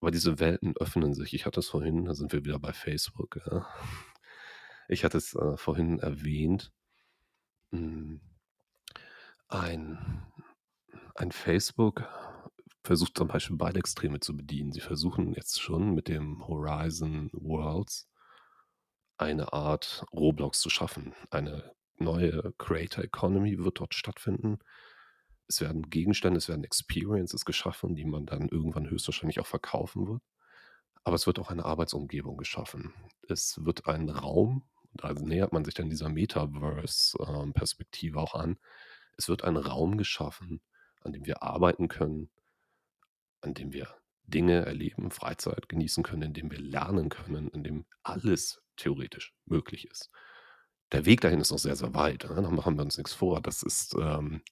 aber 0.00 0.10
diese 0.10 0.40
Welten 0.40 0.76
öffnen 0.76 1.14
sich. 1.14 1.34
Ich 1.34 1.46
hatte 1.46 1.60
es 1.60 1.68
vorhin 1.68 2.04
da 2.06 2.14
sind 2.14 2.32
wir 2.32 2.44
wieder 2.44 2.58
bei 2.58 2.72
Facebook, 2.72 3.40
ja. 3.46 3.66
Ich 4.88 5.04
hatte 5.04 5.18
es, 5.18 5.34
äh, 5.34 5.56
vorhin 5.56 6.00
erwähnt. 6.00 6.72
Hm, 7.70 8.20
ein 9.48 10.22
ein 11.14 11.32
Facebook 11.32 12.04
versucht 12.82 13.16
zum 13.16 13.28
Beispiel 13.28 13.56
beide 13.56 13.78
Extreme 13.78 14.20
zu 14.20 14.36
bedienen. 14.36 14.72
Sie 14.72 14.80
versuchen 14.80 15.32
jetzt 15.34 15.60
schon 15.60 15.94
mit 15.94 16.08
dem 16.08 16.46
Horizon 16.46 17.30
Worlds 17.32 18.08
eine 19.18 19.52
Art 19.52 20.04
Roblox 20.12 20.60
zu 20.60 20.68
schaffen. 20.68 21.14
Eine 21.30 21.72
neue 21.98 22.52
Creator 22.58 23.04
Economy 23.04 23.58
wird 23.58 23.78
dort 23.78 23.94
stattfinden. 23.94 24.58
Es 25.46 25.60
werden 25.60 25.90
Gegenstände, 25.90 26.38
es 26.38 26.48
werden 26.48 26.64
Experiences 26.64 27.44
geschaffen, 27.44 27.94
die 27.94 28.04
man 28.04 28.26
dann 28.26 28.48
irgendwann 28.48 28.90
höchstwahrscheinlich 28.90 29.38
auch 29.38 29.46
verkaufen 29.46 30.08
wird. 30.08 30.22
Aber 31.04 31.14
es 31.14 31.26
wird 31.26 31.38
auch 31.38 31.50
eine 31.50 31.64
Arbeitsumgebung 31.64 32.36
geschaffen. 32.36 32.94
Es 33.28 33.64
wird 33.64 33.86
ein 33.86 34.08
Raum, 34.08 34.64
da 34.94 35.12
nähert 35.12 35.52
man 35.52 35.64
sich 35.64 35.74
dann 35.74 35.90
dieser 35.90 36.08
Metaverse, 36.08 37.16
ähm, 37.20 38.16
auch 38.16 38.34
an. 38.34 38.58
Es 39.16 39.28
wird 39.28 39.44
ein 39.44 39.56
Raum 39.56 39.98
geschaffen, 39.98 40.60
an 41.02 41.12
dem 41.12 41.26
wir 41.26 41.42
arbeiten 41.42 41.88
können 41.88 42.30
an 43.42 43.54
dem 43.54 43.72
wir 43.72 43.94
Dinge 44.24 44.64
erleben, 44.64 45.10
Freizeit 45.10 45.68
genießen 45.68 46.02
können, 46.02 46.22
in 46.22 46.34
dem 46.34 46.50
wir 46.50 46.60
lernen 46.60 47.08
können, 47.08 47.48
in 47.48 47.64
dem 47.64 47.84
alles 48.02 48.62
theoretisch 48.76 49.34
möglich 49.46 49.88
ist. 49.88 50.10
Der 50.92 51.04
Weg 51.06 51.20
dahin 51.20 51.40
ist 51.40 51.50
noch 51.50 51.58
sehr, 51.58 51.76
sehr 51.76 51.94
weit, 51.94 52.24
ne? 52.24 52.40
Da 52.42 52.50
machen 52.50 52.76
wir 52.76 52.82
uns 52.82 52.98
nix 52.98 53.12
vor. 53.12 53.40
Das 53.40 53.62
ist, 53.62 53.94
ähm 54.00 54.42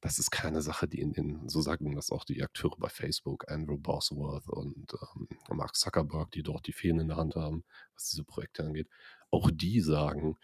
das 0.00 0.18
ist 0.18 0.30
keine 0.30 0.62
Sache, 0.62 0.86
die 0.86 1.00
in 1.00 1.12
den 1.12 1.48
so 1.48 1.60
sagen 1.60 1.94
das 1.96 2.10
auch 2.10 2.24
die 2.24 2.42
Akteure 2.42 2.76
bei 2.78 2.88
Facebook, 2.88 3.50
Andrew 3.50 3.78
Bosworth 3.78 4.48
und, 4.48 4.94
ähm, 5.16 5.28
Mark 5.50 5.74
Zuckerberg, 5.74 6.30
die 6.32 6.42
dort 6.42 6.66
die 6.66 6.72
Fäden 6.72 7.00
in 7.00 7.08
der 7.08 7.16
Hand 7.16 7.34
haben, 7.34 7.64
was 7.94 8.10
diese 8.10 8.24
Projekte 8.24 8.62
angeht. 8.64 8.88
Auch 9.30 9.50
die 9.52 9.80
sagen, 9.80 10.36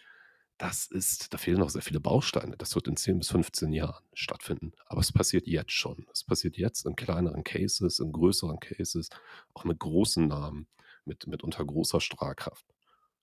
das 0.59 0.87
ist 0.87 1.33
da 1.35 1.39
fehlen 1.39 1.59
noch 1.59 1.71
sehr 1.71 1.83
viele 1.83 2.01
Bausteine. 2.01 2.57
Das 2.57 2.75
wird 2.75 2.89
in 2.89 2.97
10 2.97 3.19
bis 3.19 3.31
15 3.31 3.73
Jahren 3.73 4.05
stattfinden. 4.15 4.73
Aber 4.87 5.01
es 5.01 5.13
passiert 5.13 5.47
jetzt 5.47 5.73
schon. 5.73 6.07
Es 6.13 6.25
passiert 6.25 6.57
jetzt 6.57 6.87
in 6.87 6.97
kleineren 6.97 7.45
Cases, 7.45 7.99
in 7.99 8.13
größeren 8.13 8.61
Cases, 8.61 9.09
auch 9.55 9.65
mit 9.65 9.79
großen 9.81 10.27
Namen, 10.29 10.69
mit 11.05 11.27
mitunter 11.27 11.65
großer 11.65 12.01
Strahlkraft. 12.01 12.65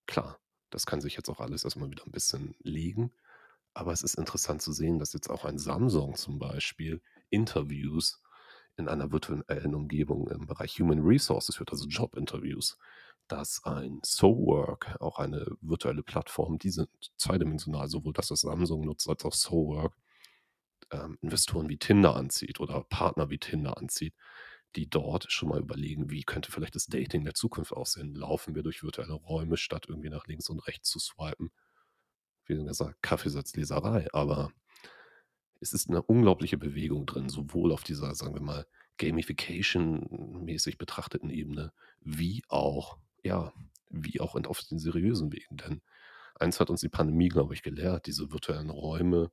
Klar, 0.08 0.40
das 0.72 0.86
kann 0.86 1.02
sich 1.02 1.16
jetzt 1.16 1.30
auch 1.30 1.40
alles 1.40 1.64
erst 1.64 1.78
mal 1.78 1.90
wieder 1.92 2.06
'n 2.06 2.12
bisschen 2.12 2.56
legen, 2.62 3.14
aber 3.74 3.94
es 3.94 4.04
ist 4.04 4.16
interessant 4.16 4.62
zu 4.62 4.72
sehen, 4.74 5.00
dass 5.00 5.14
jetzt 5.14 5.30
auch 5.30 5.46
ein 5.46 5.58
Samsung 5.60 6.16
zum 6.16 6.40
Beispiel 6.40 7.02
Interviews 7.30 8.22
in 8.78 8.88
einer 8.90 9.12
virtuellen 9.12 9.76
Umgebung 9.76 10.30
im 10.30 10.48
Bereich 10.48 10.80
Human 10.80 11.02
Resources 11.02 11.56
führt, 11.58 11.72
also 11.72 11.88
Jobinterviews 11.88 12.78
dass 13.28 13.64
ein 13.66 14.00
SoWork, 14.06 14.98
auch 15.02 15.20
eine 15.20 15.46
virtuelle 15.62 16.04
Plattform, 16.04 16.58
die 16.60 16.70
sind 16.72 16.90
zweidimensional, 17.18 17.88
sowohl 17.90 18.14
das, 18.14 18.32
was 18.32 18.42
Samsung 18.42 18.86
nutzt, 18.86 19.08
als 19.10 19.26
auch 19.26 19.34
SoWork, 19.34 19.96
ähm, 20.92 21.18
Investoren 21.22 21.70
wie 21.70 21.78
Tinder 21.80 22.16
anzieht 22.16 22.60
oder 22.60 22.84
Partner 22.90 23.30
wie 23.32 23.40
Tinder 23.40 23.78
anzieht, 23.78 24.16
die 24.76 24.90
dort 24.90 25.32
schon 25.32 25.50
mal 25.50 25.60
überlegen, 25.62 26.10
wie 26.12 26.24
könnte 26.24 26.52
vielleicht 26.52 26.76
das 26.76 26.88
Dating 26.88 27.26
der 27.26 27.34
Zukunft 27.36 27.74
aussehen? 27.74 28.16
Laufen 28.16 28.56
wir 28.56 28.64
durch 28.64 28.84
virtuelle 28.84 29.14
Räume, 29.14 29.58
statt 29.58 29.86
irgendwie 29.90 30.10
nach 30.10 30.28
links 30.28 30.50
und 30.50 30.60
rechts 30.68 30.90
zu 30.90 31.00
swipen? 31.00 31.52
Wie 32.46 32.56
gesagt, 32.64 33.02
Kaffeesatzleserei, 33.04 34.08
aber 34.14 34.52
es 35.62 35.74
ist 35.74 35.90
'ne 35.90 36.02
unglaubliche 36.02 36.58
Bewegung 36.58 37.06
drin, 37.06 37.30
sowohl 37.30 37.72
auf 37.74 37.84
dieser, 37.84 38.16
sagen 38.16 38.34
wir 38.34 38.42
mal, 38.42 38.66
Gamification-mäßig 38.98 40.78
betrachteten 40.78 41.30
Ebene, 41.30 41.74
wie 42.02 42.44
auch 42.50 42.98
ja, 43.24 43.54
wie 43.90 44.20
auch 44.20 44.36
auf 44.36 44.62
den 44.64 44.80
seriösen 44.80 45.32
Wegen. 45.32 45.58
Denn 45.58 45.82
eins 46.36 46.60
hat 46.60 46.70
uns 46.70 46.82
die 46.82 46.90
Pandemie, 46.90 47.30
glaube 47.30 47.54
ich, 47.54 47.64
gelehrt, 47.64 48.08
diese 48.08 48.32
virtuellen 48.32 48.70
Räume 48.70 49.32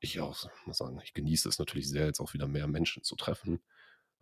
ich 0.00 0.20
auch 0.20 0.48
muss 0.66 0.78
sagen, 0.78 1.00
ich 1.02 1.14
genieße 1.14 1.48
es 1.48 1.58
natürlich 1.58 1.88
sehr, 1.88 2.06
jetzt 2.06 2.20
auch 2.20 2.34
wieder 2.34 2.46
mehr 2.46 2.66
Menschen 2.66 3.02
zu 3.02 3.16
treffen, 3.16 3.60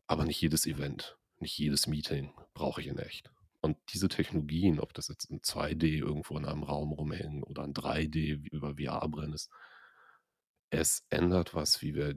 aber 0.06 0.24
nicht 0.24 0.40
jedes 0.40 0.66
Event, 0.66 1.16
nicht 1.38 1.58
jedes 1.58 1.86
Meeting 1.86 2.32
brauche 2.54 2.80
ich 2.80 2.86
in 2.86 2.98
echt. 2.98 3.30
Und 3.60 3.78
diese 3.88 4.08
Technologien, 4.08 4.78
ob 4.78 4.92
das 4.92 5.08
jetzt 5.08 5.30
in 5.30 5.40
2D 5.40 5.98
irgendwo 5.98 6.36
in 6.36 6.44
einem 6.44 6.62
Raum 6.62 6.92
rumhängen 6.92 7.42
oder 7.42 7.64
in 7.64 7.72
3D 7.72 8.44
wie 8.44 8.48
über 8.48 8.76
VR-Brillen 8.76 9.32
ist 9.32 9.50
es 10.70 11.04
ändert 11.08 11.54
was, 11.54 11.82
wie 11.82 11.94
wir 11.94 12.16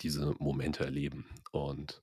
diese 0.00 0.34
Momente 0.38 0.84
erleben. 0.84 1.26
Und 1.50 2.00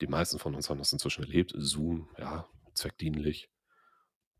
die 0.00 0.06
meisten 0.06 0.38
von 0.38 0.54
uns 0.54 0.70
haben 0.70 0.78
das 0.78 0.92
inzwischen 0.92 1.24
erlebt. 1.24 1.52
Zoom, 1.56 2.08
ja, 2.18 2.48
zweckdienlich. 2.74 3.50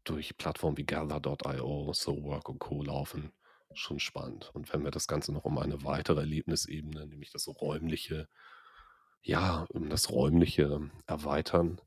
Durch 0.05 0.37
Plattformen 0.37 0.77
wie 0.77 0.87
Gather.io, 0.87 1.93
SoWork 1.93 2.49
und 2.49 2.59
Co. 2.59 2.83
laufen. 2.83 3.33
Schon 3.75 3.99
spannend. 3.99 4.51
Und 4.55 4.73
wenn 4.73 4.83
wir 4.83 4.91
das 4.91 5.07
Ganze 5.07 5.33
noch 5.33 5.45
um 5.45 5.59
eine 5.59 5.85
weitere 5.85 6.21
Erlebnisebene, 6.21 7.07
nämlich 7.07 7.31
das 7.31 7.49
Räumliche 7.49 8.29
ja, 9.23 9.67
um 9.71 9.91
das 9.91 10.11
Räumliche 10.11 10.91
erweitern, 11.07 11.81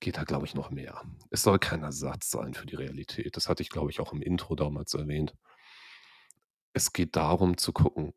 geht 0.00 0.16
da, 0.16 0.24
glaube 0.24 0.46
ich, 0.46 0.54
noch 0.54 0.70
mehr. 0.70 1.02
Es 1.30 1.42
soll 1.42 1.58
kein 1.58 1.82
Ersatz 1.82 2.30
sein 2.30 2.54
für 2.54 2.66
die 2.66 2.76
Realität. 2.76 3.36
Das 3.36 3.48
hatte 3.48 3.62
ich, 3.62 3.70
glaube 3.70 3.90
ich, 3.90 4.00
auch 4.00 4.12
im 4.12 4.22
Intro 4.22 4.54
damals 4.54 4.94
erwähnt. 4.94 5.34
Es 6.72 6.92
geht 6.92 7.16
darum 7.16 7.58
zu 7.58 7.72
gucken 7.72 8.14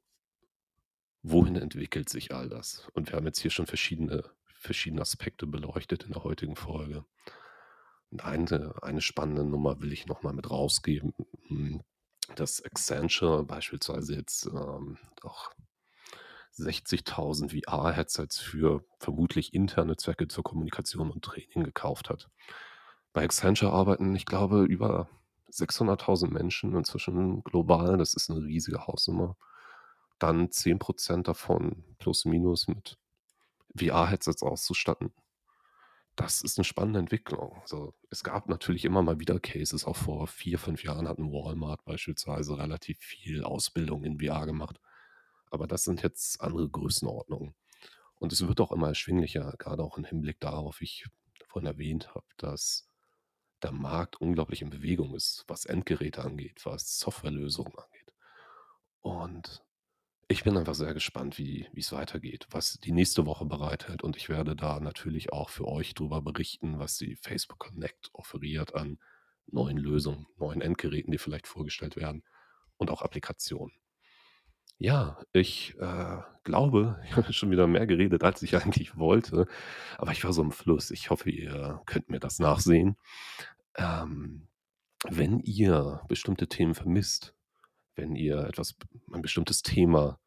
wohin 1.32 1.56
entwickelt 1.56 2.10
sich 2.10 2.34
all 2.34 2.50
das? 2.50 2.88
Und 2.94 3.10
wir 3.10 3.18
haben 3.18 3.26
jetzt 3.26 3.40
hier 3.40 3.52
schon 3.52 3.68
verschiedene 3.68 4.24
verschiedene 4.60 5.02
Aspekte 5.02 5.48
beleuchtet 5.48 6.04
in 6.06 6.14
der 6.14 6.24
heutigen 6.24 6.56
Folge. 6.56 7.06
Und 8.12 8.24
eine 8.24 8.74
eine 8.84 9.02
spannende 9.02 9.44
Nummer 9.44 9.82
will 9.82 9.92
ich 9.92 10.06
noch 10.08 10.24
mal 10.24 10.34
mit 10.34 10.50
rausgeben. 10.50 11.14
Hm, 11.48 11.82
dass 12.36 12.64
Accenture 12.64 13.44
beispielsweise 13.46 14.16
jetzt, 14.16 14.46
ähm, 14.48 14.98
auch 15.24 15.52
60.000 16.52 17.54
VR-Headsets 17.54 18.40
für 18.40 18.84
vermutlich 19.00 19.54
interne 19.54 19.98
Zwecke 19.98 20.28
zur 20.28 20.44
Kommunikation 20.44 21.12
und 21.12 21.24
Training 21.26 21.64
gekauft 21.66 22.10
hat. 22.10 22.30
Bei 23.14 23.24
Accenture 23.24 23.74
arbeiten, 23.74 24.16
ich 24.16 24.26
glaube, 24.26 24.64
über 24.66 25.10
600.000 25.50 26.34
Menschen 26.34 26.76
inzwischen 26.76 27.44
global. 27.44 27.98
Das 27.98 28.14
ist 28.16 28.30
'ne 28.30 28.38
riesige 28.44 28.88
Hausnummer. 28.88 29.38
Dann 30.20 30.52
10% 30.52 31.28
davon 31.28 31.84
plus 32.00 32.26
minus 32.26 32.68
mit 32.68 32.98
VR-Headsets 33.78 34.44
auszustatten. 34.44 35.12
Das 36.20 36.42
ist 36.42 36.58
'ne 36.58 36.64
spannende 36.64 36.98
Entwicklung. 37.00 37.62
So, 37.66 37.94
es 38.10 38.24
gab 38.24 38.50
natürlich 38.50 38.86
immer 38.86 39.04
mal 39.04 39.20
wieder 39.20 39.40
Cases. 39.40 39.86
Auch 39.86 39.96
vor 39.96 40.26
4, 40.28 40.58
5 40.58 40.84
Jahren 40.84 41.08
hat 41.08 41.20
'n 41.20 41.32
Walmart 41.32 41.86
beispielsweise 41.86 42.58
relativ 42.58 42.98
viel 42.98 43.44
Ausbildung 43.44 44.04
in 44.04 44.20
VR 44.20 44.48
gemacht. 44.48 44.80
Aber 45.52 45.68
das 45.68 45.84
sind 45.84 46.02
jetzt 46.04 46.42
andere 46.42 46.70
Größenordnungen. 46.70 47.54
Und 48.20 48.34
es 48.34 48.48
wird 48.48 48.62
auch 48.62 48.72
immer 48.72 48.90
erschwinglicher, 48.90 49.54
grade 49.60 49.84
auch 49.84 49.98
im 49.98 50.06
Hinblick 50.06 50.40
darauf, 50.42 50.82
wie 50.82 50.86
ich 50.86 51.06
vorhin 51.48 51.68
erwähnt 51.68 52.16
habe, 52.16 52.26
dass 52.38 52.90
der 53.64 53.72
Markt 53.74 54.22
unglaublich 54.22 54.62
in 54.64 54.70
Bewegung 54.72 55.16
ist, 55.16 55.46
was 55.48 55.66
Endgeräte 55.66 56.24
angeht, 56.24 56.62
was 56.66 57.00
Softwarelösungen 57.00 57.74
angeht. 57.78 58.14
Und 59.02 59.64
ich 60.28 60.44
bin 60.44 60.58
einfach 60.58 60.76
sehr 60.76 60.94
gespannt, 60.94 61.38
wie 61.38 61.68
wie's 61.72 61.92
weitergeht, 61.92 62.48
was 62.52 62.80
die 62.80 62.92
nächste 62.92 63.26
Woche 63.26 63.46
bereithält. 63.46 64.04
Und 64.04 64.18
ich 64.18 64.30
werde 64.30 64.56
da 64.56 64.80
natürlich 64.80 65.32
auch 65.32 65.50
für 65.50 65.68
euch 65.68 65.94
drüber 65.94 66.22
berichten, 66.22 66.80
was 66.80 66.98
die 66.98 67.16
Facebook 67.16 67.60
Connect 67.60 68.10
offeriert 68.14 68.76
an 68.76 69.00
neuen 69.48 69.78
Lösungen, 69.78 70.28
neuen 70.38 70.62
Endgeräten, 70.62 71.12
die 71.12 71.18
vielleicht 71.18 71.48
vorgestellt 71.48 71.96
werden 71.96 72.24
und 72.76 72.92
auch 72.92 73.02
Applikationen. 73.02 73.74
Ja, 74.80 75.18
ich, 75.32 75.76
äh, 75.80 76.18
glaube, 76.48 77.00
ich 77.06 77.16
habe 77.16 77.32
schon 77.34 77.52
wieder 77.52 77.68
mehr 77.68 77.86
geredet, 77.86 78.24
als 78.24 78.42
ich 78.42 78.56
eigentlich 78.56 78.98
wollte, 78.98 79.46
aber 79.98 80.12
ich 80.12 80.24
war 80.24 80.34
so 80.34 80.42
im 80.42 80.52
Fluss. 80.52 80.90
Ich 80.90 81.12
hoffe, 81.12 81.30
ihr 81.30 81.82
könnt 81.86 82.10
mir 82.10 82.20
das 82.20 82.40
nachsehen. 82.40 82.98
Ähm, 83.76 84.48
wenn 85.08 85.40
ihr 85.40 86.02
bestimmte 86.08 86.48
Themen 86.48 86.74
vermisst, 86.74 87.36
wenn 87.98 88.16
ihr 88.16 88.40
etwas 88.46 88.76
ein 89.12 89.22
bestimmtes 89.22 89.62
Thema 89.62 90.20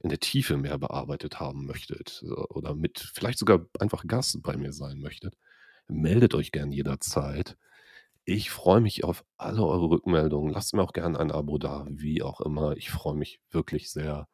in 0.00 0.10
der 0.10 0.20
Tiefe 0.20 0.56
mehr 0.58 0.76
bearbeitet 0.78 1.40
haben 1.40 1.64
möchtet, 1.64 2.22
oder 2.50 2.74
mit 2.74 2.98
vielleicht 3.14 3.38
sogar 3.38 3.66
einfach 3.80 4.06
Gast 4.06 4.42
bei 4.42 4.56
mir 4.56 4.72
sein 4.72 4.98
möchtet, 5.00 5.34
meldet 5.88 6.34
euch 6.34 6.52
gern 6.52 6.72
jederzeit. 6.72 7.56
Ich 8.26 8.50
freue 8.50 8.80
mich 8.80 9.04
auf 9.04 9.24
alle 9.36 9.64
eure 9.64 9.88
Rückmeldungen. 9.90 10.52
Lasst 10.52 10.74
mir 10.74 10.82
auch 10.82 10.92
gern 10.92 11.16
ein 11.16 11.30
Abo 11.30 11.58
da, 11.58 11.86
wie 11.88 12.22
auch 12.22 12.40
immer. 12.40 12.76
Ich 12.76 12.90
freue 12.90 13.14
mich 13.14 13.40
wirklich 13.50 13.90
sehr 13.90 14.28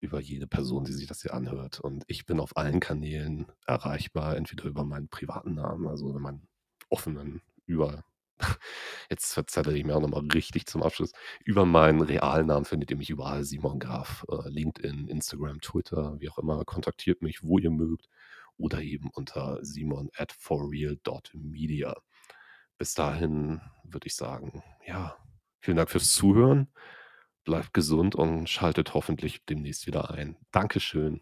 über 0.00 0.20
jede 0.20 0.48
Person, 0.48 0.84
die 0.84 0.92
sich 0.92 1.06
das 1.06 1.22
hier 1.22 1.34
anhört. 1.34 1.80
Und 1.80 2.04
ich 2.08 2.26
bin 2.26 2.40
auf 2.40 2.56
allen 2.56 2.80
Kanälen 2.80 3.46
erreichbar, 3.66 4.36
entweder 4.36 4.64
über 4.64 4.84
meinen 4.84 5.08
privaten 5.08 5.54
Namen, 5.54 5.86
also 5.86 6.10
über 6.10 6.18
meinen 6.18 6.48
offenen, 6.90 7.40
über 7.66 8.04
jetzt 9.10 9.32
verzettle 9.32 9.76
ich 9.76 9.84
mich 9.84 9.94
auch 9.94 10.00
noch 10.00 10.08
mal 10.08 10.26
richtig 10.32 10.66
zum 10.66 10.82
Abschluss. 10.82 11.12
Über 11.44 11.64
meinen 11.66 12.00
realen 12.00 12.46
Namen 12.46 12.64
findet 12.64 12.90
ihr 12.90 12.96
mich 12.96 13.10
überall, 13.10 13.44
Simon 13.44 13.78
Graf, 13.78 14.24
äh, 14.28 14.48
LinkedIn, 14.48 15.08
Instagram, 15.08 15.60
Twitter, 15.60 16.16
wie 16.20 16.30
auch 16.30 16.38
immer. 16.38 16.64
Kontaktiert 16.64 17.22
mich, 17.22 17.42
wo 17.42 17.58
ihr 17.58 17.70
mögt 17.70 18.08
oder 18.56 18.80
eben 18.82 19.10
unter 19.10 19.58
simon@forreal.media. 19.62 21.94
Bis 22.78 22.94
dahin 22.94 23.60
würde 23.84 24.06
ich 24.06 24.16
sagen, 24.16 24.62
ja, 24.86 25.16
vielen 25.60 25.76
Dank 25.76 25.90
fürs 25.90 26.12
Zuhören. 26.12 26.68
Bleibt 27.44 27.74
gesund 27.74 28.14
und 28.14 28.48
schaltet 28.48 28.94
hoffentlich 28.94 29.44
demnächst 29.44 29.86
wieder 29.86 30.10
ein. 30.10 30.36
Dankeschön. 30.52 31.20